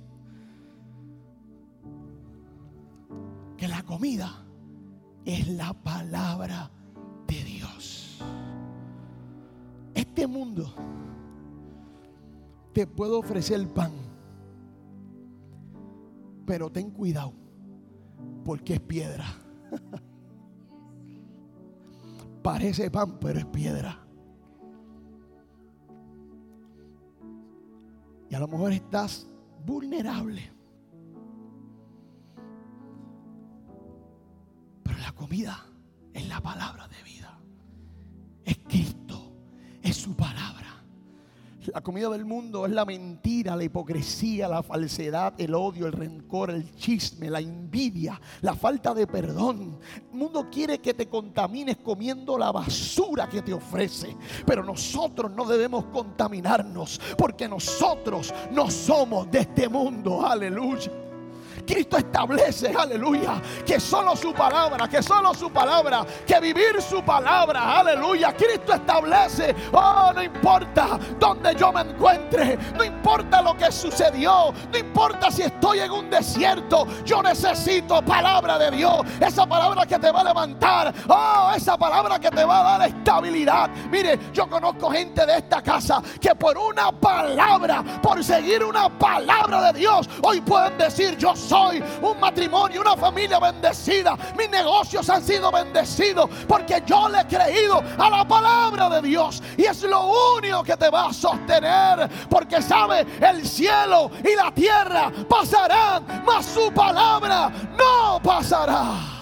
que 3.58 3.68
la 3.68 3.82
comida 3.82 4.46
es 5.34 5.48
la 5.48 5.72
palabra 5.72 6.70
de 7.26 7.44
Dios. 7.44 8.18
Este 9.94 10.26
mundo 10.26 10.72
te 12.72 12.86
puede 12.86 13.12
ofrecer 13.12 13.66
pan, 13.68 13.92
pero 16.46 16.70
ten 16.70 16.90
cuidado, 16.90 17.32
porque 18.44 18.74
es 18.74 18.80
piedra. 18.80 19.26
Parece 22.42 22.90
pan, 22.90 23.18
pero 23.20 23.38
es 23.38 23.46
piedra. 23.46 23.98
Y 28.30 28.34
a 28.34 28.40
lo 28.40 28.48
mejor 28.48 28.72
estás 28.72 29.28
vulnerable. 29.66 30.59
Es 36.12 36.28
la 36.28 36.40
palabra 36.40 36.86
de 36.88 37.02
vida. 37.02 37.38
Es 38.44 38.58
Cristo, 38.68 39.32
es 39.82 39.96
su 39.96 40.14
palabra. 40.14 40.84
La 41.72 41.82
comida 41.82 42.08
del 42.08 42.24
mundo 42.24 42.66
es 42.66 42.72
la 42.72 42.84
mentira, 42.84 43.54
la 43.54 43.64
hipocresía, 43.64 44.48
la 44.48 44.62
falsedad, 44.62 45.34
el 45.38 45.54
odio, 45.54 45.86
el 45.86 45.92
rencor, 45.92 46.50
el 46.50 46.74
chisme, 46.74 47.30
la 47.30 47.38
envidia, 47.40 48.20
la 48.40 48.54
falta 48.54 48.92
de 48.92 49.06
perdón. 49.06 49.78
El 50.10 50.18
mundo 50.18 50.48
quiere 50.50 50.78
que 50.80 50.94
te 50.94 51.08
contamines 51.08 51.76
comiendo 51.76 52.36
la 52.36 52.50
basura 52.50 53.28
que 53.28 53.42
te 53.42 53.52
ofrece. 53.52 54.16
Pero 54.44 54.64
nosotros 54.64 55.30
no 55.30 55.44
debemos 55.44 55.84
contaminarnos 55.86 57.00
porque 57.16 57.48
nosotros 57.48 58.34
no 58.52 58.70
somos 58.70 59.30
de 59.30 59.40
este 59.40 59.68
mundo. 59.68 60.26
Aleluya. 60.26 60.90
Cristo 61.62 61.98
establece, 61.98 62.74
aleluya, 62.76 63.40
que 63.66 63.78
solo 63.78 64.16
su 64.16 64.32
palabra, 64.32 64.88
que 64.88 65.02
solo 65.02 65.34
su 65.34 65.50
palabra, 65.50 66.04
que 66.26 66.40
vivir 66.40 66.80
su 66.80 67.02
palabra, 67.02 67.78
aleluya. 67.78 68.34
Cristo 68.34 68.74
establece, 68.74 69.54
oh, 69.72 70.12
no 70.14 70.22
importa 70.22 70.98
donde 71.18 71.54
yo 71.54 71.72
me 71.72 71.82
encuentre, 71.82 72.58
no 72.76 72.84
importa 72.84 73.42
lo 73.42 73.56
que 73.56 73.70
sucedió, 73.70 74.52
no 74.72 74.78
importa 74.78 75.30
si 75.30 75.42
estoy 75.42 75.80
en 75.80 75.90
un 75.90 76.10
desierto, 76.10 76.86
yo 77.04 77.22
necesito 77.22 78.02
palabra 78.02 78.58
de 78.58 78.70
Dios, 78.70 79.00
esa 79.20 79.46
palabra 79.46 79.86
que 79.86 79.98
te 79.98 80.10
va 80.10 80.20
a 80.20 80.24
levantar, 80.24 80.94
oh, 81.08 81.52
esa 81.54 81.76
palabra 81.76 82.18
que 82.18 82.30
te 82.30 82.44
va 82.44 82.60
a 82.60 82.78
dar 82.78 82.88
estabilidad. 82.88 83.70
Mire, 83.90 84.18
yo 84.32 84.48
conozco 84.48 84.90
gente 84.90 85.26
de 85.26 85.36
esta 85.38 85.62
casa 85.62 86.02
que 86.20 86.34
por 86.34 86.56
una 86.56 86.92
palabra, 86.92 87.84
por 88.02 88.22
seguir 88.24 88.64
una 88.64 88.88
palabra 88.88 89.72
de 89.72 89.80
Dios, 89.80 90.08
hoy 90.22 90.40
pueden 90.40 90.76
decir, 90.78 91.16
yo 91.16 91.34
soy 91.36 91.49
un 91.52 92.20
matrimonio, 92.20 92.80
una 92.80 92.96
familia 92.96 93.38
bendecida. 93.38 94.16
Mis 94.36 94.48
negocios 94.50 95.08
han 95.10 95.22
sido 95.22 95.50
bendecidos 95.50 96.28
porque 96.46 96.82
yo 96.86 97.08
le 97.08 97.20
he 97.20 97.26
creído 97.26 97.82
a 97.98 98.10
la 98.10 98.26
palabra 98.26 98.88
de 98.88 99.08
Dios. 99.08 99.42
Y 99.56 99.64
es 99.64 99.82
lo 99.82 100.12
único 100.36 100.62
que 100.62 100.76
te 100.76 100.90
va 100.90 101.06
a 101.06 101.12
sostener. 101.12 102.08
Porque 102.28 102.62
sabe, 102.62 103.06
el 103.20 103.46
cielo 103.46 104.10
y 104.24 104.36
la 104.36 104.52
tierra 104.52 105.10
pasarán, 105.28 106.22
mas 106.24 106.46
su 106.46 106.72
palabra 106.72 107.50
no 107.76 108.20
pasará. 108.22 109.20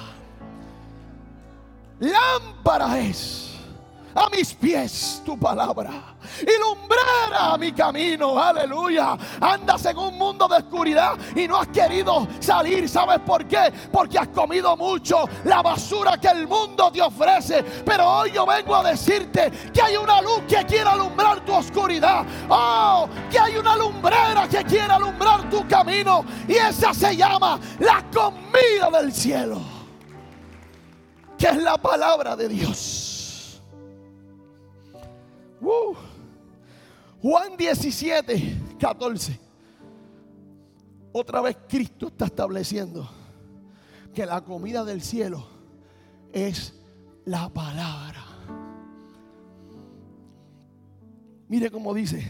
Lámpara 2.01 2.99
es 2.99 3.48
a 4.15 4.29
mis 4.31 4.55
pies 4.55 5.23
tu 5.25 5.39
palabra 5.39 6.17
y 6.43 7.59
mi 7.59 7.73
camino. 7.73 8.39
Aleluya. 8.39 9.17
Andas 9.41 9.85
en 9.87 9.99
un 9.99 10.17
mundo 10.17 10.47
de 10.49 10.57
oscuridad 10.57 11.17
y 11.35 11.49
no 11.49 11.57
has 11.59 11.69
querido 11.69 12.27
salir. 12.41 12.89
¿Sabes 12.89 13.21
por 13.21 13.47
qué? 13.47 13.73
Porque 13.93 14.19
has 14.19 14.29
comido 14.29 14.77
mucho 14.77 15.29
la 15.45 15.63
basura 15.63 16.19
que 16.19 16.29
el 16.29 16.47
mundo 16.47 16.91
te 16.93 17.03
ofrece. 17.03 17.63
Pero 17.85 18.09
hoy 18.09 18.33
yo 18.33 18.47
vengo 18.47 18.77
a 18.77 18.91
decirte 18.91 19.51
que 19.73 19.83
hay 19.83 19.97
una 19.97 20.21
luz 20.23 20.43
que 20.49 20.65
quiere 20.65 20.89
alumbrar 20.89 21.45
tu 21.45 21.55
oscuridad. 21.55 22.25
Oh, 22.49 23.09
que 23.31 23.39
hay 23.39 23.57
una 23.57 23.77
lumbrera 23.77 24.49
que 24.49 24.65
quiere 24.65 24.93
alumbrar 24.93 25.49
tu 25.51 25.67
camino. 25.67 26.25
Y 26.47 26.55
esa 26.55 26.95
se 26.95 27.17
llama 27.17 27.59
la 27.79 28.05
comida 28.13 28.91
del 29.01 29.13
cielo. 29.13 29.61
Que 31.37 31.49
es 31.49 31.57
la 31.57 31.77
palabra 31.77 32.35
de 32.35 32.49
Dios. 32.49 32.98
Juan 37.21 37.57
17, 37.57 38.77
14. 38.79 39.41
Otra 41.13 41.41
vez 41.41 41.57
Cristo 41.69 42.09
está 42.09 42.27
estableciendo 42.27 43.09
que 44.15 44.25
la 44.25 44.43
comida 44.43 44.85
del 44.85 45.03
cielo 45.03 45.47
es 46.33 46.75
la 47.25 47.49
palabra. 47.49 48.25
Mire 51.49 51.71
cómo 51.71 51.95
dice. 51.95 52.29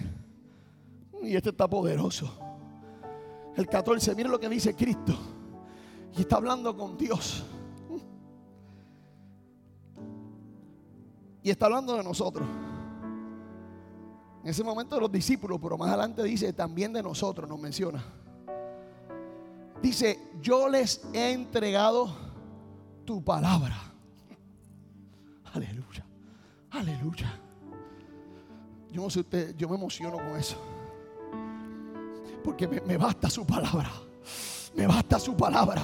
Y 1.22 1.34
este 1.34 1.50
está 1.50 1.68
poderoso. 1.68 2.32
El 3.56 3.66
14, 3.66 4.14
mire 4.14 4.28
lo 4.28 4.38
que 4.38 4.48
dice 4.48 4.74
Cristo. 4.74 5.18
Y 6.16 6.20
está 6.20 6.36
hablando 6.36 6.76
con 6.76 6.96
Dios. 6.96 7.44
Y 11.42 11.50
está 11.50 11.66
hablando 11.66 11.96
de 11.96 12.04
nosotros. 12.04 12.46
En 14.42 14.50
ese 14.50 14.62
momento 14.62 14.94
de 14.94 15.00
los 15.00 15.10
discípulos, 15.10 15.58
pero 15.60 15.76
más 15.76 15.88
adelante 15.88 16.22
dice 16.22 16.52
también 16.52 16.92
de 16.92 17.02
nosotros, 17.02 17.48
nos 17.48 17.58
menciona. 17.58 18.04
Dice, 19.82 20.18
yo 20.40 20.68
les 20.68 21.02
he 21.12 21.32
entregado 21.32 22.14
tu 23.04 23.22
palabra. 23.22 23.76
Aleluya, 25.52 26.04
aleluya. 26.70 27.40
Yo 28.90 29.02
no 29.02 29.10
sé 29.10 29.20
usted, 29.20 29.56
yo 29.56 29.68
me 29.68 29.76
emociono 29.76 30.16
con 30.16 30.36
eso. 30.36 30.56
Porque 32.42 32.66
me, 32.66 32.80
me 32.80 32.96
basta 32.96 33.28
su 33.28 33.46
palabra. 33.46 33.90
Me 34.74 34.86
basta 34.86 35.18
su 35.18 35.36
palabra. 35.36 35.82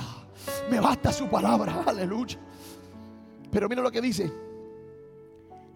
Me 0.71 0.81
basta 0.81 1.13
su 1.13 1.29
palabra. 1.29 1.83
Aleluya. 1.87 2.39
Pero 3.51 3.69
mira 3.69 3.83
lo 3.83 3.91
que 3.91 4.01
dice. 4.01 4.33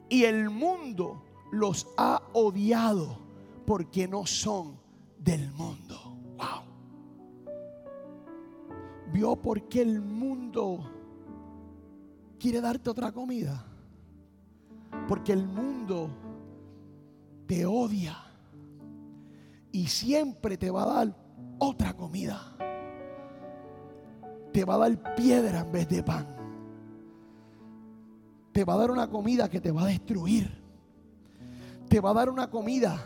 Y 0.09 0.25
el 0.25 0.49
mundo 0.49 1.23
los 1.51 1.87
ha 1.97 2.23
odiado 2.33 3.19
porque 3.67 4.09
no 4.09 4.27
son 4.27 4.79
del 5.19 5.51
mundo. 5.53 6.17
Wow. 6.37 6.63
¿Vio 9.13 9.37
por 9.37 9.69
qué 9.69 9.83
el 9.83 10.01
mundo 10.01 10.91
quiere 12.39 12.61
darte 12.61 12.91
otra 12.91 13.13
comida? 13.13 13.65
Porque 15.07 15.33
el 15.33 15.47
mundo 15.47 16.11
te 17.47 17.65
odia 17.67 18.17
y 19.73 19.87
siempre 19.87 20.57
te 20.57 20.71
va 20.71 20.83
a 20.83 20.95
dar 20.95 21.17
otra 21.59 21.95
comida. 21.95 22.57
Te 24.53 24.65
va 24.65 24.75
a 24.75 24.79
dar 24.79 25.15
piedra 25.15 25.61
en 25.61 25.73
vez 25.73 25.89
de 25.89 26.03
pan. 26.03 26.27
Te 28.53 28.65
va 28.65 28.75
a 28.75 28.79
dar 28.79 28.91
una 28.91 29.09
comida 29.09 29.49
que 29.49 29.61
te 29.61 29.71
va 29.71 29.83
a 29.83 29.87
destruir. 29.87 30.68
Te 31.89 32.01
va 32.01 32.11
a 32.11 32.15
dar 32.15 32.29
una 32.29 32.51
comida 32.51 33.05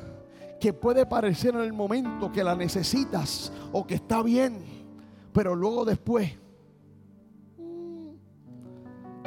que 0.61 0.73
puede 0.73 1.07
parecer 1.07 1.55
en 1.55 1.63
el 1.63 1.73
momento 1.73 2.31
que 2.31 2.45
la 2.45 2.55
necesitas 2.55 3.53
o 3.73 3.87
que 3.87 3.95
está 3.95 4.23
bien, 4.23 4.63
pero 5.33 5.55
luego 5.55 5.85
después 5.85 6.33
mm, 7.59 8.11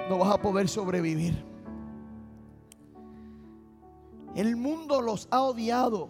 no 0.10 0.18
vas 0.18 0.34
a 0.34 0.42
poder 0.42 0.68
sobrevivir. 0.70 1.44
El 4.36 4.56
mundo 4.56 5.02
los 5.02 5.28
ha 5.32 5.42
odiado 5.44 6.10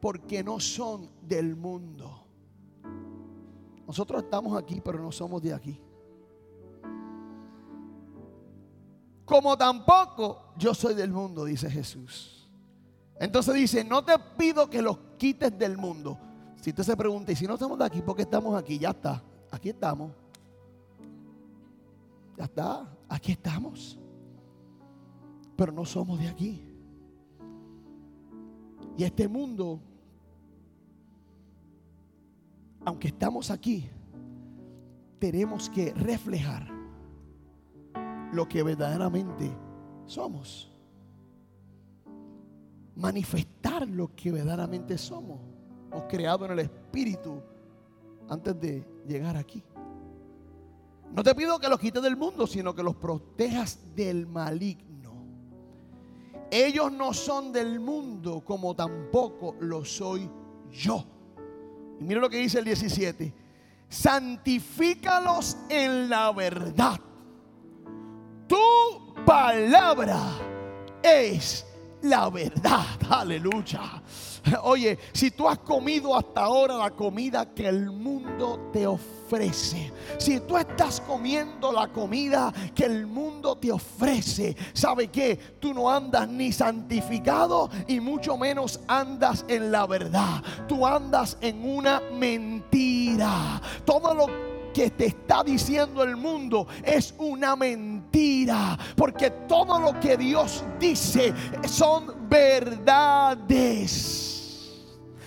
porque 0.00 0.42
no 0.42 0.60
son 0.60 1.10
del 1.22 1.56
mundo. 1.56 2.26
Nosotros 3.86 4.22
estamos 4.22 4.56
aquí, 4.56 4.80
pero 4.82 5.02
no 5.02 5.12
somos 5.12 5.42
de 5.42 5.52
aquí. 5.52 5.80
Como 9.24 9.56
tampoco 9.56 10.52
yo 10.56 10.74
soy 10.74 10.94
del 10.94 11.10
mundo, 11.10 11.44
dice 11.44 11.70
Jesús. 11.70 12.41
Entonces 13.22 13.54
dice, 13.54 13.84
no 13.84 14.04
te 14.04 14.12
pido 14.36 14.68
que 14.68 14.82
los 14.82 14.98
quites 15.16 15.56
del 15.56 15.78
mundo. 15.78 16.18
Si 16.60 16.70
usted 16.70 16.82
se 16.82 16.96
pregunta, 16.96 17.32
y 17.32 17.36
si 17.36 17.46
no 17.46 17.54
estamos 17.54 17.78
de 17.78 17.84
aquí, 17.84 18.02
¿por 18.02 18.16
qué 18.16 18.22
estamos 18.22 18.54
aquí? 18.54 18.78
Ya 18.78 18.90
está, 18.90 19.22
aquí 19.50 19.70
estamos. 19.70 20.12
Ya 22.36 22.44
está, 22.44 22.88
aquí 23.08 23.32
estamos. 23.32 23.98
Pero 25.56 25.72
no 25.72 25.84
somos 25.84 26.18
de 26.18 26.28
aquí. 26.28 26.62
Y 28.98 29.04
este 29.04 29.28
mundo 29.28 29.80
aunque 32.84 33.08
estamos 33.08 33.50
aquí, 33.50 33.88
tenemos 35.18 35.70
que 35.70 35.92
reflejar 35.94 36.66
lo 38.32 38.48
que 38.48 38.62
verdaderamente 38.62 39.50
somos. 40.06 40.71
Manifestar 42.96 43.88
lo 43.88 44.14
que 44.14 44.30
verdaderamente 44.30 44.98
somos. 44.98 45.40
Hemos 45.90 46.04
creado 46.04 46.44
en 46.46 46.52
el 46.52 46.58
Espíritu 46.60 47.42
antes 48.28 48.58
de 48.60 48.86
llegar 49.06 49.36
aquí. 49.36 49.62
No 51.12 51.22
te 51.22 51.34
pido 51.34 51.58
que 51.58 51.68
los 51.68 51.78
quites 51.78 52.02
del 52.02 52.16
mundo, 52.16 52.46
sino 52.46 52.74
que 52.74 52.82
los 52.82 52.96
protejas 52.96 53.78
del 53.94 54.26
maligno. 54.26 54.92
Ellos 56.50 56.90
no 56.92 57.12
son 57.12 57.52
del 57.52 57.80
mundo 57.80 58.42
como 58.44 58.74
tampoco 58.74 59.56
lo 59.60 59.84
soy 59.84 60.28
yo. 60.70 61.04
Y 62.00 62.04
mira 62.04 62.20
lo 62.20 62.30
que 62.30 62.38
dice 62.38 62.58
el 62.58 62.64
17. 62.64 63.34
Santifícalos 63.88 65.56
en 65.68 66.08
la 66.08 66.32
verdad. 66.32 66.98
Tu 68.46 69.14
palabra 69.26 70.20
es 71.02 71.66
la 72.02 72.28
verdad. 72.30 72.84
Aleluya. 73.10 74.02
Oye, 74.64 74.98
si 75.12 75.30
tú 75.30 75.48
has 75.48 75.58
comido 75.58 76.16
hasta 76.16 76.42
ahora 76.42 76.76
la 76.76 76.90
comida 76.90 77.54
que 77.54 77.68
el 77.68 77.90
mundo 77.90 78.70
te 78.72 78.86
ofrece, 78.86 79.92
si 80.18 80.40
tú 80.40 80.58
estás 80.58 81.00
comiendo 81.00 81.70
la 81.70 81.88
comida 81.88 82.52
que 82.74 82.84
el 82.84 83.06
mundo 83.06 83.56
te 83.56 83.70
ofrece, 83.70 84.56
¿sabe 84.72 85.08
qué? 85.08 85.36
Tú 85.60 85.72
no 85.72 85.88
andas 85.88 86.28
ni 86.28 86.52
santificado 86.52 87.70
y 87.86 88.00
mucho 88.00 88.36
menos 88.36 88.80
andas 88.88 89.44
en 89.48 89.70
la 89.70 89.86
verdad. 89.86 90.42
Tú 90.66 90.84
andas 90.84 91.38
en 91.40 91.64
una 91.64 92.00
mentira. 92.12 93.62
Todo 93.84 94.12
lo 94.12 94.51
que 94.72 94.90
te 94.90 95.06
está 95.06 95.44
diciendo 95.44 96.02
el 96.02 96.16
mundo 96.16 96.66
es 96.82 97.14
una 97.18 97.54
mentira. 97.56 98.78
Porque 98.96 99.30
todo 99.30 99.78
lo 99.78 99.98
que 100.00 100.16
Dios 100.16 100.64
dice 100.78 101.34
son 101.66 102.28
verdades. 102.28 104.22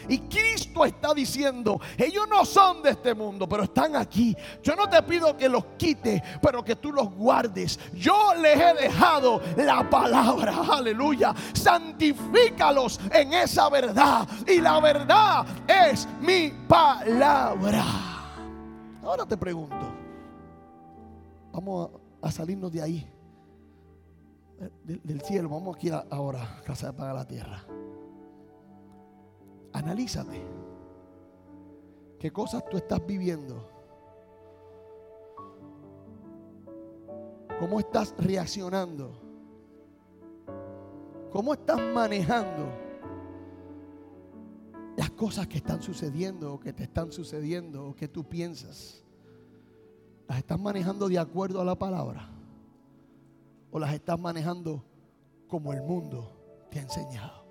Y 0.08 0.20
Cristo 0.20 0.86
está 0.86 1.14
diciendo, 1.14 1.80
ellos 1.98 2.28
no 2.30 2.46
son 2.46 2.84
de 2.84 2.92
este 2.92 3.14
mundo, 3.14 3.50
pero 3.50 3.64
están 3.64 3.96
aquí. 3.96 4.36
Yo 4.62 4.76
no 4.76 4.88
te 4.88 5.02
pido 5.04 5.36
que 5.36 5.50
los 5.50 5.66
quites, 5.78 6.22
pero 6.42 6.64
que 6.64 6.76
tú 6.76 6.92
los 6.92 7.10
guardes. 7.12 7.80
Yo 7.94 8.34
les 8.36 8.60
he 8.60 8.74
dejado 8.84 9.42
la 9.58 9.90
palabra, 9.90 10.56
aleluya. 10.72 11.34
Santifícalos 11.54 13.00
en 13.12 13.34
esa 13.34 13.70
verdad. 13.70 14.28
Y 14.48 14.62
la 14.62 14.80
verdad 14.80 15.46
es 15.68 16.08
mi 16.22 16.52
palabra. 16.68 18.15
Ahora 19.06 19.24
te 19.24 19.38
pregunto, 19.38 19.86
vamos 21.54 21.92
a, 22.24 22.32
salirnos 22.32 22.72
de 22.72 22.82
ahí, 22.82 23.08
eh, 24.60 25.00
del, 25.04 25.22
cielo, 25.22 25.48
vamos 25.48 25.76
aquí 25.76 25.92
ahora, 26.10 26.60
casa 26.66 26.92
de 26.92 27.14
la 27.14 27.24
tierra. 27.24 27.64
Analízate. 29.74 30.42
¿Qué 32.18 32.32
cosas 32.32 32.68
tú 32.68 32.78
estás 32.78 33.06
viviendo? 33.06 33.70
¿Cómo 37.60 37.80
estás 37.80 38.16
reaccionando? 38.18 39.12
¿Cómo 41.32 41.54
estás 41.54 41.80
manejando 41.94 42.85
las 44.98 45.12
cosas 45.12 45.48
que 45.48 45.58
están 45.58 45.82
sucediendo 45.82 46.54
o 46.54 46.60
que 46.60 46.74
te 46.74 46.84
están 46.84 47.12
sucediendo 47.12 47.88
o 47.88 47.96
que 47.96 48.08
tú 48.08 48.24
piensas, 48.24 49.04
¿las 50.28 50.38
estás 50.38 50.60
manejando 50.60 51.10
de 51.10 51.20
acuerdo 51.20 51.62
a 51.62 51.66
la 51.66 51.76
palabra? 51.76 52.30
¿O 53.72 53.80
las 53.80 53.94
estás 53.94 54.20
manejando 54.20 54.84
como 55.48 55.74
el 55.74 55.82
mundo 55.84 56.32
te 56.70 56.80
ha 56.80 56.84
enseñado? 56.84 57.44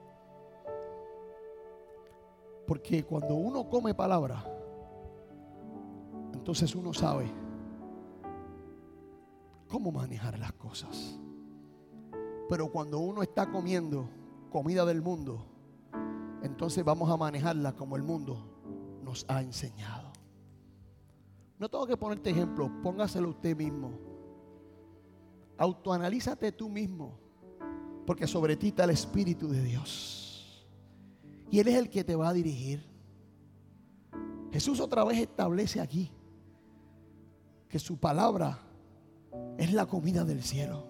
Porque 2.67 3.05
cuando 3.05 3.35
uno 3.35 3.69
come 3.69 3.93
palabra, 3.93 4.43
entonces 6.33 6.75
uno 6.75 6.95
sabe 6.95 7.31
cómo 9.69 9.93
manejar 9.93 10.39
las 10.39 10.53
cosas. 10.55 11.19
Pero 12.49 12.71
cuando 12.71 13.01
uno 13.01 13.23
está 13.23 13.51
comiendo 13.51 14.09
comida 14.51 14.87
del 14.87 15.03
mundo, 15.03 15.54
entonces 16.45 16.85
vamos 16.85 17.11
a 17.11 17.17
manejarla 17.17 17.75
como 17.75 17.97
el 17.97 18.03
mundo 18.03 18.37
nos 19.03 19.25
ha 19.29 19.41
enseñado. 19.41 20.13
No 21.59 21.71
tengo 21.71 21.87
que 21.87 21.97
ponerte 21.97 22.31
ejemplo, 22.31 22.71
póngaselo 22.83 23.31
usted 23.31 23.57
mismo. 23.57 23.93
Autoanalízate 25.57 26.53
tú 26.53 26.69
mismo, 26.69 27.19
porque 28.07 28.27
sobre 28.27 28.57
ti 28.57 28.69
está 28.69 28.85
el 28.85 28.91
Espíritu 28.91 29.49
de 29.49 29.63
Dios. 29.63 30.69
Y 31.51 31.61
Él 31.61 31.69
es 31.69 31.77
el 31.77 31.89
que 31.89 32.05
te 32.05 32.15
va 32.15 32.29
a 32.29 32.33
dirigir. 32.35 32.85
Jesús 34.53 34.81
otra 34.81 35.03
vez 35.03 35.19
establece 35.19 35.81
aquí 35.81 36.11
que 37.69 37.79
su 37.79 37.99
palabra 37.99 38.59
es 39.57 39.73
la 39.73 39.87
comida 39.87 40.25
del 40.25 40.43
cielo. 40.43 40.89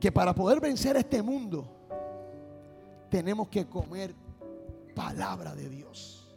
Que 0.00 0.10
para 0.10 0.34
poder 0.34 0.60
vencer 0.60 0.96
este 0.96 1.22
mundo, 1.22 1.73
tenemos 3.14 3.46
que 3.46 3.64
comer 3.64 4.12
palabra 4.92 5.54
de 5.54 5.68
Dios. 5.68 6.36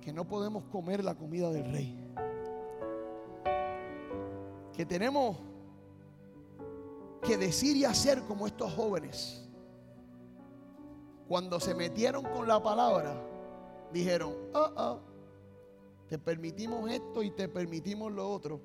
Que 0.00 0.12
no 0.12 0.28
podemos 0.28 0.62
comer 0.66 1.02
la 1.02 1.16
comida 1.16 1.50
del 1.50 1.72
rey. 1.72 1.98
Que 4.72 4.86
tenemos 4.86 5.36
que 7.20 7.36
decir 7.36 7.76
y 7.76 7.84
hacer 7.84 8.22
como 8.28 8.46
estos 8.46 8.72
jóvenes. 8.74 9.44
Cuando 11.26 11.58
se 11.58 11.74
metieron 11.74 12.22
con 12.22 12.46
la 12.46 12.62
palabra, 12.62 13.20
dijeron, 13.92 14.36
oh, 14.54 14.70
oh, 14.76 15.00
te 16.06 16.16
permitimos 16.16 16.88
esto 16.92 17.24
y 17.24 17.32
te 17.32 17.48
permitimos 17.48 18.12
lo 18.12 18.30
otro. 18.30 18.60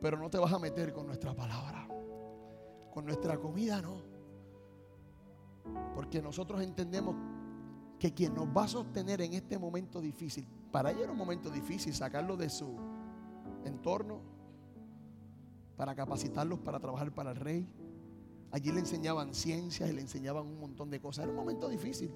Pero 0.00 0.16
no 0.16 0.30
te 0.30 0.38
vas 0.38 0.54
a 0.54 0.58
meter 0.58 0.94
con 0.94 1.06
nuestra 1.06 1.34
palabra. 1.34 1.87
Con 2.92 3.06
nuestra 3.06 3.38
comida 3.38 3.80
no. 3.82 4.02
Porque 5.94 6.22
nosotros 6.22 6.62
entendemos 6.62 7.16
que 7.98 8.14
quien 8.14 8.34
nos 8.34 8.46
va 8.48 8.64
a 8.64 8.68
sostener 8.68 9.20
en 9.20 9.34
este 9.34 9.58
momento 9.58 10.00
difícil, 10.00 10.46
para 10.70 10.90
ellos 10.90 11.02
era 11.02 11.12
un 11.12 11.18
momento 11.18 11.50
difícil 11.50 11.94
sacarlo 11.94 12.36
de 12.36 12.48
su 12.48 12.76
entorno, 13.64 14.20
para 15.76 15.94
capacitarlos 15.94 16.58
para 16.58 16.80
trabajar 16.80 17.12
para 17.12 17.30
el 17.30 17.36
rey. 17.36 17.66
Allí 18.50 18.72
le 18.72 18.80
enseñaban 18.80 19.32
ciencias 19.32 19.88
y 19.88 19.92
le 19.92 20.00
enseñaban 20.00 20.44
un 20.44 20.58
montón 20.58 20.90
de 20.90 21.00
cosas. 21.00 21.24
Era 21.24 21.32
un 21.32 21.38
momento 21.38 21.68
difícil. 21.68 22.10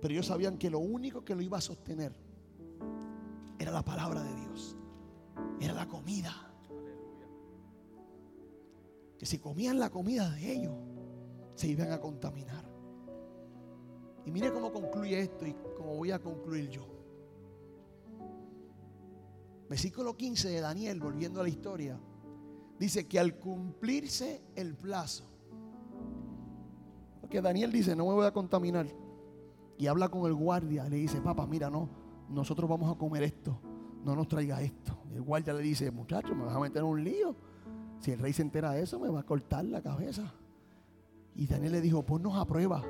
Pero 0.00 0.12
ellos 0.12 0.26
sabían 0.26 0.58
que 0.58 0.68
lo 0.68 0.80
único 0.80 1.24
que 1.24 1.34
lo 1.34 1.40
iba 1.40 1.56
a 1.56 1.60
sostener 1.62 2.14
era 3.58 3.70
la 3.70 3.82
palabra 3.82 4.22
de 4.22 4.34
Dios. 4.34 4.76
Era 5.60 5.72
la 5.72 5.88
comida 5.88 6.49
que 9.20 9.26
si 9.26 9.38
comían 9.38 9.78
la 9.78 9.90
comida 9.90 10.30
de 10.30 10.50
ellos, 10.50 10.74
se 11.54 11.68
iban 11.68 11.92
a 11.92 12.00
contaminar. 12.00 12.64
Y 14.24 14.30
mire 14.30 14.50
cómo 14.50 14.72
concluye 14.72 15.20
esto 15.20 15.46
y 15.46 15.54
cómo 15.76 15.94
voy 15.94 16.10
a 16.10 16.18
concluir 16.18 16.70
yo. 16.70 16.86
Versículo 19.68 20.16
15 20.16 20.48
de 20.48 20.60
Daniel, 20.62 21.00
volviendo 21.00 21.40
a 21.40 21.42
la 21.42 21.50
historia, 21.50 22.00
dice 22.78 23.06
que 23.06 23.18
al 23.18 23.36
cumplirse 23.36 24.40
el 24.56 24.74
plazo, 24.74 25.26
porque 27.20 27.42
Daniel 27.42 27.70
dice, 27.70 27.94
no 27.94 28.06
me 28.06 28.14
voy 28.14 28.24
a 28.24 28.32
contaminar, 28.32 28.86
y 29.76 29.86
habla 29.86 30.08
con 30.08 30.24
el 30.24 30.34
guardia, 30.34 30.88
le 30.88 30.96
dice, 30.96 31.20
papá, 31.20 31.46
mira, 31.46 31.68
no, 31.68 31.90
nosotros 32.30 32.70
vamos 32.70 32.90
a 32.90 32.98
comer 32.98 33.24
esto, 33.24 33.60
no 34.02 34.16
nos 34.16 34.28
traiga 34.28 34.62
esto. 34.62 34.96
Y 35.12 35.16
el 35.16 35.22
guardia 35.22 35.52
le 35.52 35.60
dice, 35.60 35.90
muchacho, 35.90 36.34
me 36.34 36.46
vas 36.46 36.56
a 36.56 36.60
meter 36.60 36.78
en 36.78 36.88
un 36.88 37.04
lío. 37.04 37.49
Si 38.00 38.10
el 38.10 38.18
rey 38.18 38.32
se 38.32 38.42
entera 38.42 38.72
de 38.72 38.82
eso, 38.82 38.98
me 38.98 39.08
va 39.08 39.20
a 39.20 39.22
cortar 39.22 39.64
la 39.66 39.82
cabeza. 39.82 40.32
Y 41.36 41.46
Daniel 41.46 41.72
le 41.72 41.80
dijo, 41.80 42.02
ponnos 42.02 42.34
a 42.36 42.46
prueba. 42.46 42.82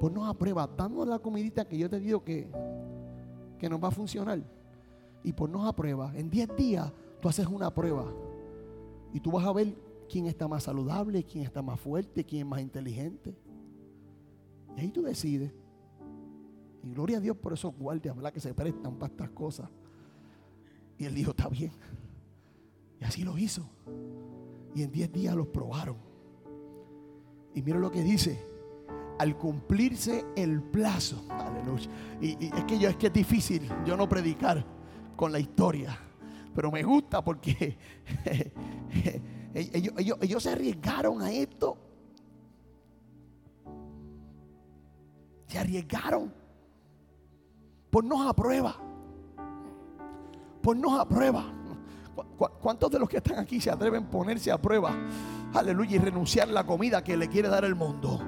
Ponnos 0.00 0.28
a 0.28 0.34
prueba. 0.34 0.66
Danos 0.66 1.06
la 1.06 1.18
comidita 1.18 1.66
que 1.66 1.78
yo 1.78 1.88
te 1.88 2.00
digo 2.00 2.22
que, 2.24 2.48
que 3.58 3.70
nos 3.70 3.82
va 3.82 3.88
a 3.88 3.92
funcionar. 3.92 4.42
Y 5.22 5.32
ponnos 5.32 5.66
a 5.66 5.74
prueba. 5.74 6.12
En 6.16 6.28
10 6.28 6.56
días 6.56 6.92
tú 7.20 7.28
haces 7.28 7.46
una 7.46 7.72
prueba. 7.72 8.12
Y 9.12 9.20
tú 9.20 9.30
vas 9.30 9.46
a 9.46 9.52
ver 9.52 9.74
quién 10.08 10.26
está 10.26 10.48
más 10.48 10.64
saludable, 10.64 11.24
quién 11.24 11.44
está 11.44 11.62
más 11.62 11.78
fuerte, 11.78 12.24
quién 12.24 12.42
es 12.42 12.48
más 12.48 12.60
inteligente. 12.60 13.36
Y 14.76 14.80
ahí 14.80 14.90
tú 14.90 15.02
decides. 15.02 15.52
Y 16.82 16.90
gloria 16.90 17.18
a 17.18 17.20
Dios 17.20 17.36
por 17.36 17.52
esos 17.52 17.74
guardias, 17.76 18.14
¿verdad? 18.14 18.32
Que 18.32 18.40
se 18.40 18.54
prestan 18.54 18.96
para 18.96 19.12
estas 19.12 19.30
cosas. 19.30 19.68
Y 20.98 21.04
él 21.04 21.14
dijo, 21.14 21.30
está 21.30 21.48
bien. 21.48 21.70
Y 23.00 23.04
así 23.04 23.22
lo 23.22 23.36
hizo. 23.38 23.68
Y 24.74 24.82
en 24.82 24.90
10 24.92 25.12
días 25.12 25.34
los 25.34 25.46
probaron. 25.48 25.96
Y 27.54 27.62
mira 27.62 27.78
lo 27.78 27.90
que 27.90 28.02
dice. 28.02 28.44
Al 29.18 29.36
cumplirse 29.36 30.24
el 30.36 30.62
plazo. 30.62 31.24
Aleluya. 31.30 31.88
Y, 32.20 32.46
es 32.54 32.64
que 32.64 32.78
yo 32.78 32.88
es 32.88 32.96
que 32.96 33.08
es 33.08 33.12
difícil 33.12 33.68
yo 33.84 33.96
no 33.96 34.08
predicar 34.08 34.64
con 35.16 35.32
la 35.32 35.40
historia. 35.40 35.98
Pero 36.54 36.70
me 36.70 36.82
gusta 36.82 37.22
porque 37.24 37.76
ellos, 39.54 39.94
ellos- 39.96 40.18
ellos 40.20 40.42
se 40.42 40.50
arriesgaron 40.50 41.20
a 41.22 41.30
esto. 41.32 41.76
Se 45.46 45.58
arriesgaron. 45.58 46.32
Ponnos 47.90 48.26
a 48.28 48.34
prueba. 48.34 48.76
Ponnos 50.62 50.98
a 51.00 51.08
prueba. 51.08 51.54
¿Cu- 52.18 52.36
cu- 52.36 52.50
¿Cuántos 52.60 52.90
de 52.90 52.98
los 52.98 53.08
que 53.08 53.18
están 53.18 53.38
aquí 53.38 53.60
se 53.60 53.70
atreven 53.70 54.04
a 54.04 54.10
ponerse 54.10 54.50
a 54.50 54.58
prueba? 54.60 54.90
Aleluya 55.54 55.96
y 55.96 55.98
renunciar 56.00 56.48
la 56.48 56.64
comida 56.66 57.04
que 57.04 57.16
le 57.16 57.28
quiere 57.28 57.48
dar 57.48 57.64
el 57.64 57.76
mundo. 57.76 58.20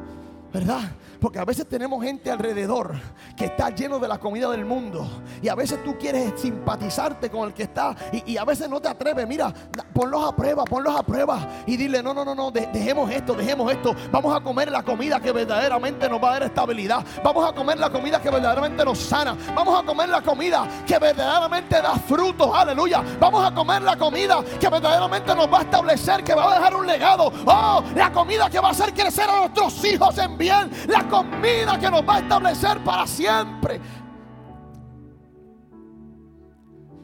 ¿Verdad? 0.53 0.81
Porque 1.21 1.39
a 1.39 1.45
veces 1.45 1.69
tenemos 1.69 2.03
gente 2.03 2.31
alrededor 2.31 2.99
que 3.37 3.45
está 3.45 3.71
lleno 3.71 3.99
de 3.99 4.09
la 4.09 4.19
comida 4.19 4.51
del 4.51 4.65
mundo. 4.65 5.07
Y 5.43 5.49
a 5.49 5.55
veces 5.55 5.85
tú 5.85 5.97
quieres 5.99 6.33
simpatizarte 6.41 7.29
con 7.31 7.47
el 7.47 7.55
que 7.55 7.65
está. 7.65 7.95
Y, 8.11 8.33
y 8.33 8.37
a 8.39 8.45
veces 8.45 8.69
no 8.71 8.81
te 8.81 8.89
atreves. 8.89 9.29
Mira, 9.29 9.53
ponlos 9.93 10.27
a 10.27 10.35
prueba, 10.35 10.65
ponlos 10.65 10.97
a 10.99 11.03
prueba. 11.03 11.47
Y 11.67 11.77
dile, 11.77 12.03
no, 12.03 12.15
no, 12.15 12.25
no, 12.25 12.35
no, 12.35 12.51
de- 12.51 12.67
dejemos 12.73 13.11
esto, 13.11 13.35
dejemos 13.35 13.71
esto. 13.71 13.95
Vamos 14.11 14.35
a 14.35 14.41
comer 14.41 14.73
la 14.73 14.83
comida 14.83 15.21
que 15.21 15.31
verdaderamente 15.31 16.09
nos 16.09 16.23
va 16.25 16.31
a 16.31 16.33
dar 16.33 16.43
estabilidad. 16.45 17.05
Vamos 17.23 17.49
a 17.49 17.53
comer 17.55 17.79
la 17.79 17.91
comida 17.91 18.21
que 18.21 18.31
verdaderamente 18.31 18.83
nos 18.85 18.99
sana. 18.99 19.37
Vamos 19.55 19.79
a 19.79 19.85
comer 19.87 20.09
la 20.09 20.23
comida 20.23 20.67
que 20.87 20.99
verdaderamente 20.99 21.83
da 21.83 21.95
frutos. 21.97 22.51
Aleluya. 22.53 23.05
Vamos 23.21 23.45
a 23.47 23.55
comer 23.55 23.83
la 23.83 23.97
comida 23.97 24.43
que 24.59 24.69
verdaderamente 24.71 25.35
nos 25.35 25.53
va 25.53 25.59
a 25.59 25.63
establecer, 25.63 26.25
que 26.25 26.35
va 26.35 26.51
a 26.51 26.55
dejar 26.57 26.75
un 26.75 26.87
legado. 26.87 27.31
Oh, 27.47 27.85
la 27.95 28.11
comida 28.11 28.49
que 28.49 28.59
va 28.59 28.69
a 28.69 28.73
hacer 28.73 28.95
crecer 28.95 29.29
a 29.29 29.41
nuestros 29.41 29.85
hijos 29.85 30.17
en 30.17 30.39
La 30.41 31.07
comida 31.09 31.79
que 31.79 31.91
nos 31.91 32.07
va 32.09 32.17
a 32.17 32.19
establecer 32.21 32.83
para 32.83 33.07
siempre. 33.07 33.81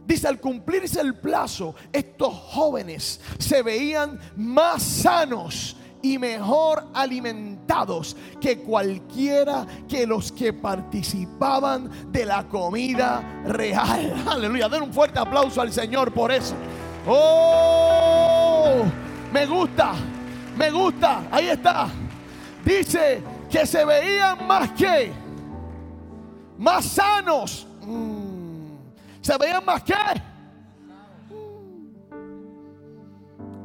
Dice, 0.06 0.28
al 0.28 0.40
cumplirse 0.40 1.00
el 1.00 1.16
plazo, 1.16 1.74
estos 1.92 2.32
jóvenes 2.32 3.20
se 3.38 3.62
veían 3.62 4.18
más 4.36 4.82
sanos 4.82 5.76
y 6.00 6.16
mejor 6.16 6.86
alimentados 6.94 8.16
que 8.40 8.60
cualquiera 8.60 9.66
que 9.88 10.06
los 10.06 10.32
que 10.32 10.52
participaban 10.52 12.12
de 12.12 12.24
la 12.24 12.48
comida 12.48 13.42
real. 13.44 14.14
Aleluya, 14.28 14.68
den 14.68 14.84
un 14.84 14.92
fuerte 14.92 15.18
aplauso 15.18 15.60
al 15.60 15.72
Señor 15.72 16.12
por 16.12 16.32
eso. 16.32 16.54
Oh, 17.06 18.84
me 19.32 19.44
gusta, 19.44 19.92
me 20.56 20.70
gusta, 20.70 21.24
ahí 21.30 21.48
está. 21.48 21.88
Dice 22.66 23.22
que 23.48 23.64
se 23.64 23.84
veían 23.84 24.44
más 24.44 24.72
que, 24.72 25.12
más 26.58 26.84
sanos. 26.84 27.64
Mm. 27.86 28.74
Se 29.20 29.38
veían 29.38 29.64
más 29.64 29.84
que. 29.84 29.94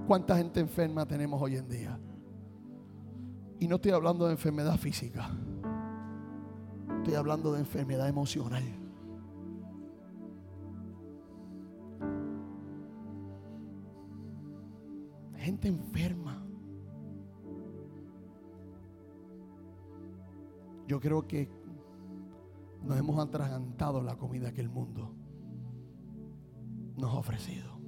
¿Cuánta 0.05 0.37
gente 0.37 0.59
enferma 0.59 1.03
tenemos 1.07 1.41
hoy 1.41 1.55
en 1.55 1.67
día? 1.67 1.97
Y 3.59 3.67
no 3.67 3.77
estoy 3.77 3.91
hablando 3.91 4.27
de 4.27 4.33
enfermedad 4.33 4.77
física. 4.77 5.31
Estoy 6.97 7.15
hablando 7.15 7.53
de 7.53 7.59
enfermedad 7.61 8.07
emocional. 8.07 8.63
Gente 15.37 15.69
enferma. 15.69 16.40
Yo 20.91 20.99
creo 20.99 21.25
que 21.25 21.47
nos 22.83 22.99
hemos 22.99 23.17
atragantado 23.17 24.03
la 24.03 24.17
comida 24.17 24.51
que 24.51 24.59
el 24.59 24.67
mundo 24.67 25.15
nos 26.97 27.13
ha 27.13 27.17
ofrecido. 27.17 27.79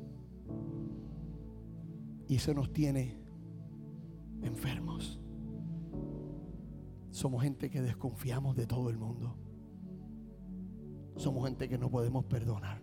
Y 2.30 2.36
eso 2.38 2.54
nos 2.54 2.72
tiene 2.72 3.22
enfermos. 4.42 5.20
Somos 7.10 7.44
gente 7.44 7.70
que 7.70 7.82
desconfiamos 7.82 8.56
de 8.56 8.68
todo 8.68 8.90
el 8.90 8.98
mundo. 8.98 9.36
Somos 11.18 11.44
gente 11.44 11.68
que 11.68 11.78
no 11.78 11.92
podemos 11.92 12.24
perdonar. 12.24 12.82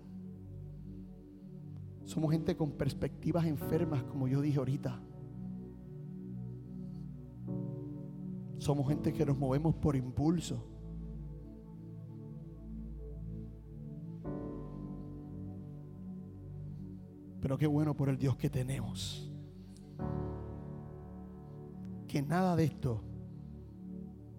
Somos 2.04 2.30
gente 2.30 2.58
con 2.58 2.72
perspectivas 2.72 3.46
enfermas, 3.46 4.02
como 4.02 4.28
yo 4.28 4.42
dije 4.42 4.58
ahorita. 4.58 5.00
Somos 8.60 8.86
gente 8.88 9.14
que 9.14 9.24
nos 9.24 9.38
movemos 9.38 9.74
por 9.74 9.96
impulso. 9.96 10.62
Pero 17.40 17.56
qué 17.56 17.66
bueno 17.66 17.96
por 17.96 18.10
el 18.10 18.18
Dios 18.18 18.36
que 18.36 18.50
tenemos. 18.50 19.32
Que 22.06 22.20
nada 22.20 22.54
de 22.54 22.64
esto, 22.64 23.00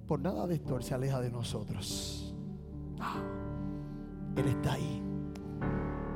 por 0.06 0.20
nada 0.20 0.46
de 0.46 0.54
esto 0.54 0.78
Él 0.78 0.84
se 0.84 0.94
aleja 0.94 1.20
de 1.20 1.32
nosotros. 1.32 2.36
Ah, 3.00 3.24
Él 4.36 4.46
está 4.50 4.74
ahí 4.74 5.02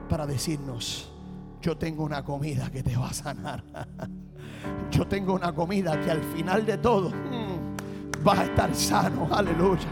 para 0.07 0.27
decirnos, 0.27 1.11
yo 1.59 1.75
tengo 1.75 2.03
una 2.03 2.23
comida 2.23 2.69
que 2.69 2.83
te 2.83 2.95
va 2.95 3.09
a 3.09 3.13
sanar. 3.13 3.63
Yo 4.91 5.07
tengo 5.07 5.33
una 5.33 5.53
comida 5.53 5.99
que 6.01 6.09
al 6.09 6.23
final 6.23 6.65
de 6.65 6.77
todo 6.77 7.11
vas 8.25 8.39
a 8.39 8.43
estar 8.45 8.75
sano. 8.75 9.27
Aleluya. 9.31 9.87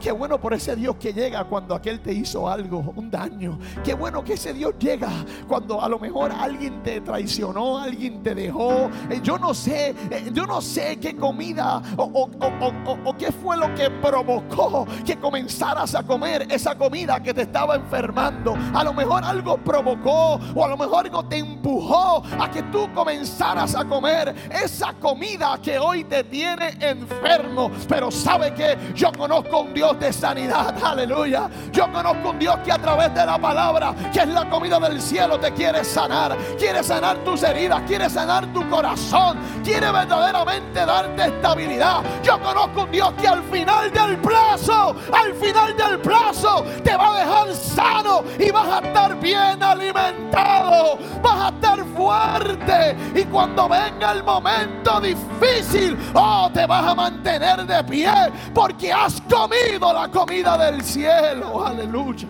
Qué 0.00 0.12
bueno 0.12 0.38
por 0.40 0.54
ese 0.54 0.76
Dios 0.76 0.96
que 0.96 1.12
llega 1.12 1.44
cuando 1.44 1.74
aquel 1.74 2.00
te 2.00 2.12
hizo 2.12 2.48
algo, 2.48 2.92
un 2.96 3.10
daño. 3.10 3.58
Qué 3.84 3.94
bueno 3.94 4.22
que 4.22 4.34
ese 4.34 4.52
Dios 4.52 4.74
llega 4.78 5.08
cuando 5.48 5.82
a 5.82 5.88
lo 5.88 5.98
mejor 5.98 6.30
alguien 6.32 6.82
te 6.82 7.00
traicionó, 7.00 7.78
alguien 7.78 8.22
te 8.22 8.34
dejó. 8.34 8.90
Eh, 9.10 9.20
Yo 9.22 9.38
no 9.38 9.52
sé, 9.54 9.94
eh, 10.10 10.30
yo 10.32 10.46
no 10.46 10.60
sé 10.60 10.98
qué 11.00 11.16
comida 11.16 11.82
o, 11.96 12.04
o- 12.04 13.16
qué 13.18 13.32
fue 13.32 13.56
lo 13.56 13.74
que 13.74 13.90
provocó 13.90 14.86
que 15.04 15.16
comenzaras 15.16 15.94
a 15.94 16.02
comer 16.04 16.46
esa 16.50 16.76
comida 16.76 17.20
que 17.22 17.34
te 17.34 17.42
estaba 17.42 17.74
enfermando. 17.74 18.54
A 18.74 18.84
lo 18.84 18.94
mejor 18.94 19.24
algo 19.24 19.56
provocó 19.58 20.38
o 20.54 20.64
a 20.64 20.68
lo 20.68 20.76
mejor 20.76 21.06
algo 21.06 21.24
te 21.24 21.38
empujó 21.38 22.22
a 22.38 22.50
que 22.50 22.62
tú 22.64 22.88
comenzaras 22.94 23.74
a 23.74 23.84
comer 23.84 24.34
esa 24.50 24.92
comida 24.94 25.58
que 25.62 25.78
hoy 25.78 26.04
te 26.04 26.22
tiene 26.24 26.68
enfermo. 26.80 27.70
Pero 27.88 28.10
sabe 28.10 28.54
que 28.54 28.76
yo 28.94 29.10
conozco 29.12 29.60
un 29.62 29.74
Dios 29.74 29.87
de 29.94 30.12
sanidad. 30.12 30.74
Aleluya. 30.82 31.48
Yo 31.72 31.90
conozco 31.92 32.30
un 32.30 32.38
Dios 32.38 32.56
que 32.64 32.72
a 32.72 32.78
través 32.78 33.14
de 33.14 33.24
la 33.24 33.38
palabra, 33.38 33.94
que 34.12 34.20
es 34.20 34.28
la 34.28 34.48
comida 34.48 34.78
del 34.80 35.00
cielo, 35.00 35.38
te 35.38 35.52
quiere 35.52 35.84
sanar. 35.84 36.36
Quiere 36.58 36.82
sanar 36.82 37.18
tus 37.24 37.42
heridas, 37.42 37.82
quiere 37.86 38.10
sanar 38.10 38.46
tu 38.52 38.68
corazón, 38.68 39.38
quiere 39.64 39.90
verdaderamente 39.90 40.84
darte 40.84 41.26
estabilidad. 41.26 42.02
Yo 42.22 42.40
conozco 42.40 42.82
un 42.82 42.90
Dios 42.90 43.12
que 43.20 43.28
al 43.28 43.42
final 43.44 43.92
del 43.92 44.18
plazo, 44.18 44.96
al 45.12 45.34
final 45.34 45.76
del 45.76 46.00
plazo, 46.00 46.64
te 46.84 46.96
va 46.96 47.14
a 47.14 47.18
dejar 47.20 47.54
sano 47.54 48.24
y 48.38 48.50
vas 48.50 48.66
a 48.66 48.86
estar 48.86 49.18
bien 49.20 49.62
alimentado, 49.62 50.98
vas 51.22 51.40
a 51.40 51.48
estar 51.48 51.84
fuerte. 51.96 52.96
Y 53.14 53.24
cuando 53.24 53.68
venga 53.68 54.12
el 54.12 54.22
momento 54.22 55.00
difícil, 55.00 55.96
oh, 56.14 56.50
te 56.52 56.66
vas 56.66 56.84
a 56.84 56.94
mantener 56.94 57.66
de 57.66 57.84
pie 57.84 58.12
porque 58.54 58.92
has 58.92 59.20
comido 59.22 59.77
la 59.80 60.10
comida 60.10 60.58
del 60.58 60.82
cielo. 60.82 61.64
Aleluya. 61.64 62.28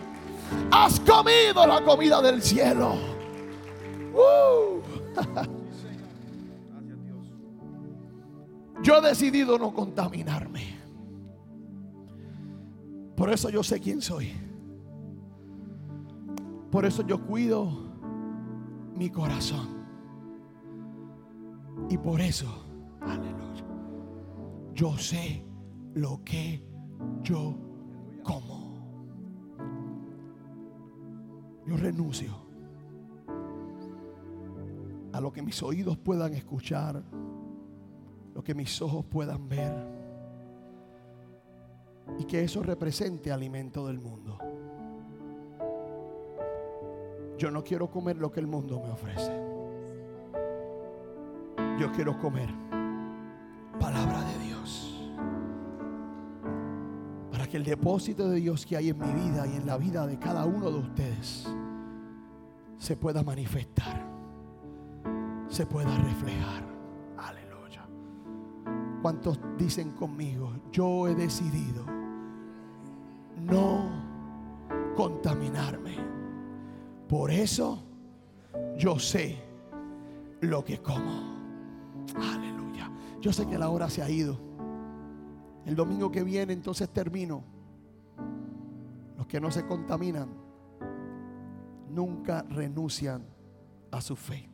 Has 0.71 1.01
comido 1.01 1.67
la 1.67 1.83
comida 1.83 2.21
del 2.23 2.43
cielo. 2.43 2.95
Uh. 4.15 4.81
Yo 8.83 8.99
he 8.99 9.01
decidido 9.01 9.59
no 9.59 9.73
contaminarme. 9.73 10.79
Por 13.17 13.31
eso 13.33 13.51
yo 13.51 13.65
sé 13.65 13.81
quién 13.81 14.01
soy. 14.01 14.33
Por 16.71 16.87
eso 16.87 17.05
yo 17.05 17.21
cuido 17.27 17.69
mi 18.95 19.11
corazón. 19.11 19.77
Y 21.91 21.99
por 21.99 22.21
eso, 22.21 22.47
aleluya, 23.01 23.65
yo 24.75 24.97
sé 24.99 25.45
lo 25.95 26.23
que 26.25 26.68
yo 27.23 27.55
como. 28.23 28.69
Yo 31.67 31.77
renuncio 31.77 32.35
a 35.13 35.21
lo 35.21 35.33
que 35.33 35.43
mis 35.43 35.63
oídos 35.63 35.99
puedan 35.99 36.33
escuchar, 36.35 37.03
lo 38.35 38.43
que 38.43 38.55
mis 38.55 38.81
ojos 38.81 39.05
puedan 39.05 39.49
ver 39.49 39.75
y 42.19 42.25
que 42.25 42.43
eso 42.43 42.63
represente 42.63 43.31
alimento 43.31 43.87
del 43.87 43.99
mundo. 43.99 44.39
Yo 47.37 47.51
no 47.51 47.63
quiero 47.63 47.91
comer 47.91 48.17
lo 48.17 48.33
que 48.33 48.41
el 48.41 48.47
mundo 48.47 48.81
me 48.81 48.91
ofrece. 48.91 49.33
Yo 51.79 51.93
quiero 51.93 52.19
comer 52.19 52.49
palabra 53.79 54.18
depósito 57.69 58.29
de 58.31 58.41
Dios 58.41 58.65
que 58.65 58.77
hay 58.77 58.89
en 58.89 58.99
mi 58.99 59.13
vida 59.13 59.47
y 59.47 59.57
en 59.57 59.67
la 59.67 59.77
vida 59.77 60.07
de 60.07 60.19
cada 60.19 60.47
uno 60.47 60.71
de 60.71 60.79
ustedes 60.79 61.47
se 62.79 62.97
pueda 62.97 63.23
manifestar, 63.23 64.07
se 65.49 65.67
pueda 65.67 65.95
reflejar. 65.99 66.65
Aleluya. 67.19 67.87
¿Cuántos 69.03 69.39
dicen 69.59 69.91
conmigo? 69.93 70.53
Yo 70.73 71.09
he 71.09 71.15
decidido 71.15 71.85
no 73.37 73.91
contaminarme. 74.97 75.97
Por 77.07 77.31
eso 77.31 77.83
yo 78.79 78.99
sé 78.99 79.43
lo 80.41 80.65
que 80.65 80.79
como. 80.79 81.37
Aleluya. 82.17 82.91
Yo 83.21 83.33
sé 83.33 83.47
que 83.47 83.59
la 83.59 83.69
hora 83.69 83.91
se 83.91 84.03
ha 84.03 84.09
ido. 84.09 84.39
El 85.67 85.77
domingo 85.77 86.11
que 86.11 86.25
viene 86.25 86.55
entonces 86.55 86.89
termino. 86.89 87.58
Que 89.29 89.41
no 89.41 89.51
se 89.51 89.67
contaminan 89.67 90.29
nunca 91.91 92.43
renuncian 92.49 93.25
a 93.91 94.01
su 94.01 94.17
fe. 94.17 94.49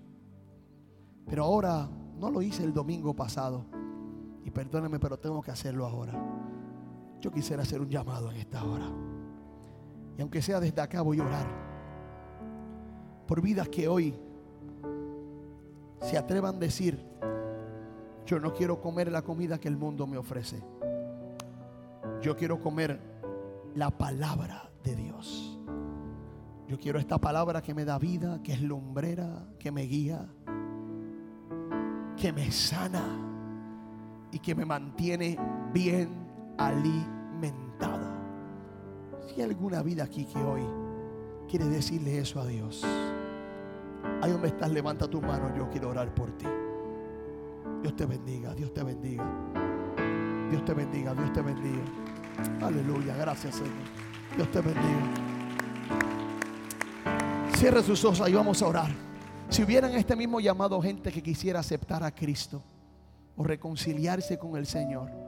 Pero 1.26 1.44
ahora 1.44 1.88
no 2.18 2.30
lo 2.30 2.42
hice 2.42 2.64
el 2.64 2.72
domingo 2.72 3.14
pasado. 3.14 3.64
Y 4.44 4.50
perdónenme, 4.50 4.98
pero 4.98 5.18
tengo 5.18 5.40
que 5.40 5.50
hacerlo 5.50 5.86
ahora. 5.86 6.12
Yo 7.20 7.30
quisiera 7.30 7.62
hacer 7.62 7.80
un 7.80 7.88
llamado 7.88 8.30
en 8.30 8.36
esta 8.36 8.64
hora. 8.64 8.86
Y 10.18 10.20
aunque 10.20 10.42
sea 10.42 10.60
desde 10.60 10.80
acá, 10.80 11.00
voy 11.02 11.20
a 11.20 11.24
orar 11.24 11.64
por 13.26 13.40
vidas 13.40 13.68
que 13.68 13.88
hoy 13.88 14.14
se 16.00 16.18
atrevan 16.18 16.56
a 16.56 16.58
decir, 16.58 16.98
yo 18.26 18.38
no 18.38 18.52
quiero 18.52 18.80
comer 18.80 19.10
la 19.10 19.22
comida 19.22 19.58
que 19.58 19.68
el 19.68 19.76
mundo 19.76 20.06
me 20.06 20.18
ofrece. 20.18 20.62
Yo 22.20 22.36
quiero 22.36 22.60
comer 22.60 23.00
la 23.74 23.90
palabra 23.90 24.70
de 24.82 24.96
Dios. 24.96 25.58
Yo 26.66 26.78
quiero 26.78 26.98
esta 26.98 27.18
palabra 27.18 27.62
que 27.62 27.74
me 27.74 27.84
da 27.84 27.98
vida, 27.98 28.40
que 28.42 28.52
es 28.52 28.62
lumbrera, 28.62 29.46
que 29.58 29.70
me 29.70 29.82
guía, 29.82 30.26
que 32.16 32.32
me 32.32 32.50
sana 32.50 33.02
y 34.30 34.38
que 34.38 34.54
me 34.54 34.64
mantiene 34.64 35.38
bien 35.72 36.08
alimentado. 36.58 38.14
Si 39.26 39.34
hay 39.34 39.42
alguna 39.42 39.82
vida 39.82 40.04
aquí 40.04 40.24
que 40.24 40.38
hoy 40.38 40.62
quiere 41.48 41.66
decirle 41.66 42.18
eso 42.18 42.40
a 42.40 42.46
Dios, 42.46 42.84
ahí 44.22 44.30
donde 44.30 44.48
estás, 44.48 44.70
levanta 44.70 45.08
tu 45.08 45.20
mano, 45.20 45.54
yo 45.56 45.68
quiero 45.68 45.90
orar 45.90 46.14
por 46.14 46.30
ti. 46.32 46.46
Dios 47.82 47.94
te 47.96 48.06
bendiga, 48.06 48.54
Dios 48.54 48.72
te 48.72 48.82
bendiga. 48.82 49.24
Dios 50.50 50.64
te 50.64 50.72
bendiga, 50.72 51.14
Dios 51.14 51.32
te 51.32 51.42
bendiga. 51.42 52.03
Aleluya, 52.62 53.16
gracias 53.16 53.56
Señor. 53.56 53.72
Dios 54.36 54.50
te 54.50 54.60
bendiga. 54.60 55.14
Cierre 57.56 57.82
sus 57.82 58.04
ojos 58.04 58.28
y 58.28 58.32
vamos 58.32 58.62
a 58.62 58.66
orar. 58.66 58.90
Si 59.48 59.62
hubieran 59.62 59.92
este 59.92 60.16
mismo 60.16 60.40
llamado 60.40 60.80
gente 60.80 61.12
que 61.12 61.22
quisiera 61.22 61.60
aceptar 61.60 62.02
a 62.02 62.14
Cristo 62.14 62.62
o 63.36 63.44
reconciliarse 63.44 64.38
con 64.38 64.56
el 64.56 64.66
Señor 64.66 65.24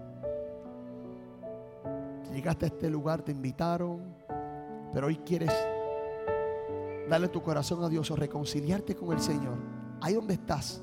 Llegaste 2.37 2.67
a 2.67 2.69
este 2.69 2.91
lugar, 2.91 3.23
te 3.23 3.33
invitaron, 3.33 4.15
pero 4.93 5.07
hoy 5.07 5.17
quieres 5.17 5.51
darle 7.09 7.29
tu 7.29 7.43
corazón 7.43 7.83
a 7.83 7.89
Dios 7.89 8.11
o 8.11 8.17
reconciliarte 8.17 8.95
con 8.95 9.13
el 9.13 9.21
Señor. 9.21 9.57
Ahí 10.03 10.13
donde 10.13 10.35
estás, 10.35 10.83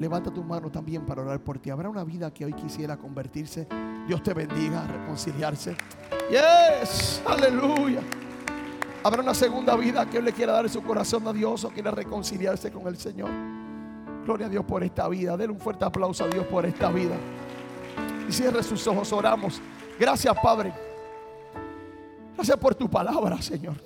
levanta 0.00 0.34
tu 0.34 0.42
mano 0.42 0.72
también 0.72 1.06
para 1.06 1.22
orar 1.22 1.38
por 1.44 1.60
ti. 1.60 1.70
Habrá 1.70 1.88
una 1.88 2.02
vida 2.02 2.34
que 2.34 2.46
hoy 2.46 2.52
quisiera 2.52 2.96
convertirse. 2.96 3.68
Dios 4.08 4.22
te 4.22 4.32
bendiga, 4.32 4.86
reconciliarse. 4.86 5.76
Yes, 6.30 7.20
aleluya. 7.26 8.00
Habrá 9.04 9.20
una 9.20 9.34
segunda 9.34 9.76
vida 9.76 10.08
que 10.08 10.22
le 10.22 10.32
quiera 10.32 10.54
dar 10.54 10.70
su 10.70 10.82
corazón 10.82 11.28
a 11.28 11.32
Dios 11.34 11.62
o 11.64 11.68
quiera 11.68 11.90
reconciliarse 11.90 12.72
con 12.72 12.86
el 12.86 12.96
Señor. 12.96 13.28
Gloria 14.24 14.46
a 14.46 14.48
Dios 14.48 14.64
por 14.64 14.82
esta 14.82 15.06
vida. 15.08 15.36
Denle 15.36 15.52
un 15.52 15.60
fuerte 15.60 15.84
aplauso 15.84 16.24
a 16.24 16.28
Dios 16.28 16.46
por 16.46 16.64
esta 16.64 16.90
vida. 16.90 17.16
Y 18.26 18.32
cierre 18.32 18.62
sus 18.62 18.86
ojos, 18.86 19.12
oramos. 19.12 19.60
Gracias, 20.00 20.34
Padre. 20.42 20.72
Gracias 22.34 22.56
por 22.56 22.74
tu 22.74 22.88
palabra, 22.88 23.42
Señor. 23.42 23.76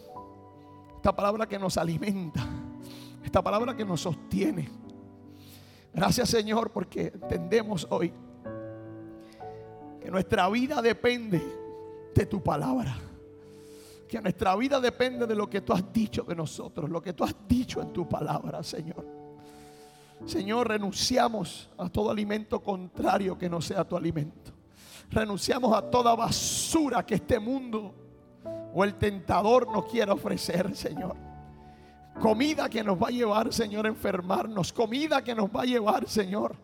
Esta 0.94 1.16
palabra 1.16 1.48
que 1.48 1.58
nos 1.58 1.76
alimenta. 1.76 2.46
Esta 3.24 3.42
palabra 3.42 3.76
que 3.76 3.84
nos 3.84 4.02
sostiene. 4.02 4.70
Gracias, 5.92 6.28
Señor, 6.28 6.70
porque 6.70 7.10
entendemos 7.12 7.88
hoy 7.90 8.12
que 10.02 10.10
nuestra 10.10 10.48
vida 10.48 10.82
depende 10.82 11.40
de 12.14 12.26
tu 12.26 12.42
palabra. 12.42 12.96
Que 14.08 14.20
nuestra 14.20 14.56
vida 14.56 14.80
depende 14.80 15.26
de 15.26 15.34
lo 15.34 15.48
que 15.48 15.60
tú 15.60 15.72
has 15.72 15.92
dicho 15.92 16.24
de 16.24 16.34
nosotros, 16.34 16.90
lo 16.90 17.00
que 17.00 17.12
tú 17.12 17.24
has 17.24 17.34
dicho 17.46 17.80
en 17.80 17.92
tu 17.92 18.08
palabra, 18.08 18.62
Señor. 18.62 19.06
Señor, 20.26 20.68
renunciamos 20.68 21.70
a 21.78 21.88
todo 21.88 22.10
alimento 22.10 22.60
contrario 22.60 23.38
que 23.38 23.48
no 23.48 23.60
sea 23.60 23.84
tu 23.84 23.96
alimento. 23.96 24.52
Renunciamos 25.10 25.72
a 25.76 25.82
toda 25.82 26.14
basura 26.14 27.06
que 27.06 27.14
este 27.14 27.38
mundo 27.38 27.94
o 28.74 28.84
el 28.84 28.94
tentador 28.94 29.70
nos 29.70 29.86
quiere 29.86 30.10
ofrecer, 30.10 30.74
Señor. 30.76 31.16
Comida 32.20 32.68
que 32.68 32.82
nos 32.82 33.00
va 33.00 33.08
a 33.08 33.12
llevar, 33.12 33.52
Señor, 33.52 33.86
a 33.86 33.88
enfermarnos. 33.88 34.72
Comida 34.72 35.22
que 35.22 35.34
nos 35.34 35.48
va 35.48 35.62
a 35.62 35.66
llevar, 35.66 36.08
Señor, 36.08 36.56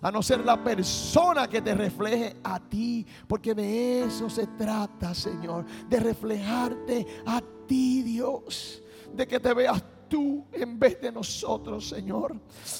a 0.00 0.10
no 0.10 0.22
ser 0.22 0.44
la 0.44 0.62
persona 0.62 1.48
que 1.48 1.60
te 1.60 1.74
refleje 1.74 2.36
a 2.42 2.60
ti. 2.60 3.06
Porque 3.26 3.54
de 3.54 4.04
eso 4.04 4.28
se 4.30 4.46
trata, 4.46 5.14
Señor. 5.14 5.64
De 5.88 6.00
reflejarte 6.00 7.06
a 7.26 7.42
ti, 7.66 8.02
Dios. 8.02 8.82
De 9.12 9.26
que 9.26 9.40
te 9.40 9.52
veas 9.54 9.82
tú 10.08 10.46
en 10.52 10.78
vez 10.78 11.00
de 11.00 11.12
nosotros, 11.12 11.88
Señor. 11.88 12.34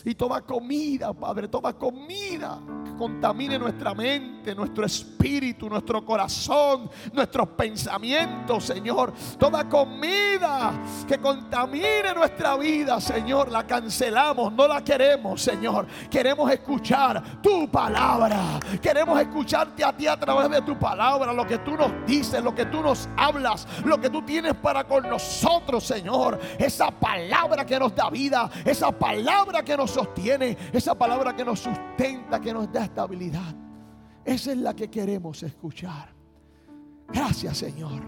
Y 0.04 0.14
toma 0.14 0.40
comida, 0.42 1.12
Padre, 1.12 1.48
toma 1.48 1.72
comida 1.74 2.60
que 2.84 2.96
contamine 2.96 3.58
nuestra 3.58 3.94
mente, 3.94 4.54
nuestro 4.54 4.84
espíritu, 4.84 5.68
nuestro 5.68 6.04
corazón, 6.04 6.90
nuestros 7.12 7.48
pensamientos, 7.50 8.64
Señor. 8.64 9.12
Toma 9.38 9.68
comida 9.68 10.72
que 11.06 11.18
contamine 11.18 12.14
nuestra 12.14 12.56
vida, 12.56 13.00
Señor. 13.00 13.50
La 13.50 13.66
cancelamos, 13.66 14.52
no 14.52 14.66
la 14.66 14.82
queremos, 14.82 15.42
Señor. 15.42 15.86
Queremos 16.10 16.50
escuchar 16.50 17.40
tu 17.42 17.70
palabra. 17.70 18.58
Queremos 18.80 19.20
escucharte 19.20 19.84
a 19.84 19.96
ti 19.96 20.06
a 20.06 20.18
través 20.18 20.50
de 20.50 20.62
tu 20.62 20.78
palabra, 20.78 21.32
lo 21.32 21.46
que 21.46 21.58
tú 21.58 21.76
nos 21.76 21.92
dices, 22.06 22.42
lo 22.42 22.54
que 22.54 22.66
tú 22.66 22.82
nos 22.82 23.08
hablas, 23.16 23.66
lo 23.84 24.00
que 24.00 24.08
tú 24.08 24.22
tienes 24.22 24.54
para 24.54 24.84
con 24.84 25.08
nosotros, 25.08 25.84
Señor. 25.84 26.38
Esa 26.58 26.90
palabra 26.90 27.17
palabra 27.18 27.66
que 27.66 27.78
nos 27.78 27.94
da 27.94 28.10
vida, 28.10 28.50
esa 28.64 28.92
palabra 28.92 29.62
que 29.62 29.76
nos 29.76 29.90
sostiene, 29.90 30.56
esa 30.72 30.94
palabra 30.94 31.34
que 31.34 31.44
nos 31.44 31.60
sustenta, 31.60 32.40
que 32.40 32.52
nos 32.52 32.72
da 32.72 32.84
estabilidad. 32.84 33.54
Esa 34.24 34.52
es 34.52 34.58
la 34.58 34.74
que 34.74 34.88
queremos 34.88 35.42
escuchar. 35.42 36.14
Gracias 37.08 37.58
Señor, 37.58 38.02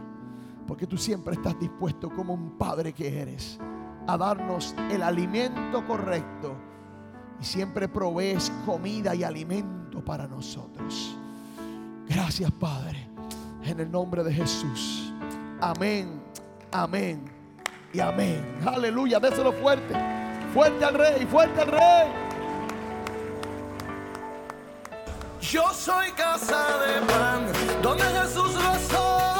porque 0.66 0.86
tú 0.86 0.96
siempre 0.96 1.34
estás 1.34 1.58
dispuesto 1.58 2.10
como 2.10 2.34
un 2.34 2.56
padre 2.56 2.92
que 2.92 3.20
eres 3.20 3.58
a 4.06 4.16
darnos 4.16 4.74
el 4.90 5.02
alimento 5.02 5.84
correcto 5.86 6.56
y 7.40 7.44
siempre 7.44 7.88
provees 7.88 8.52
comida 8.64 9.14
y 9.14 9.24
alimento 9.24 10.04
para 10.04 10.28
nosotros. 10.28 11.16
Gracias 12.06 12.50
Padre, 12.52 13.08
en 13.64 13.80
el 13.80 13.90
nombre 13.90 14.22
de 14.22 14.32
Jesús. 14.32 15.12
Amén, 15.60 16.22
amén 16.70 17.39
y 17.92 18.00
amén. 18.00 18.44
Aleluya, 18.66 19.18
déselo 19.18 19.52
fuerte. 19.52 19.94
Fuerte 20.54 20.84
al 20.84 20.94
rey, 20.94 21.26
fuerte 21.26 21.60
al 21.60 21.68
rey. 21.68 22.08
Yo 25.40 25.68
soy 25.72 26.10
casa 26.12 26.64
de 26.78 27.06
pan, 27.06 27.46
donde 27.82 28.04
Jesús 28.04 28.54
razón. 28.62 29.39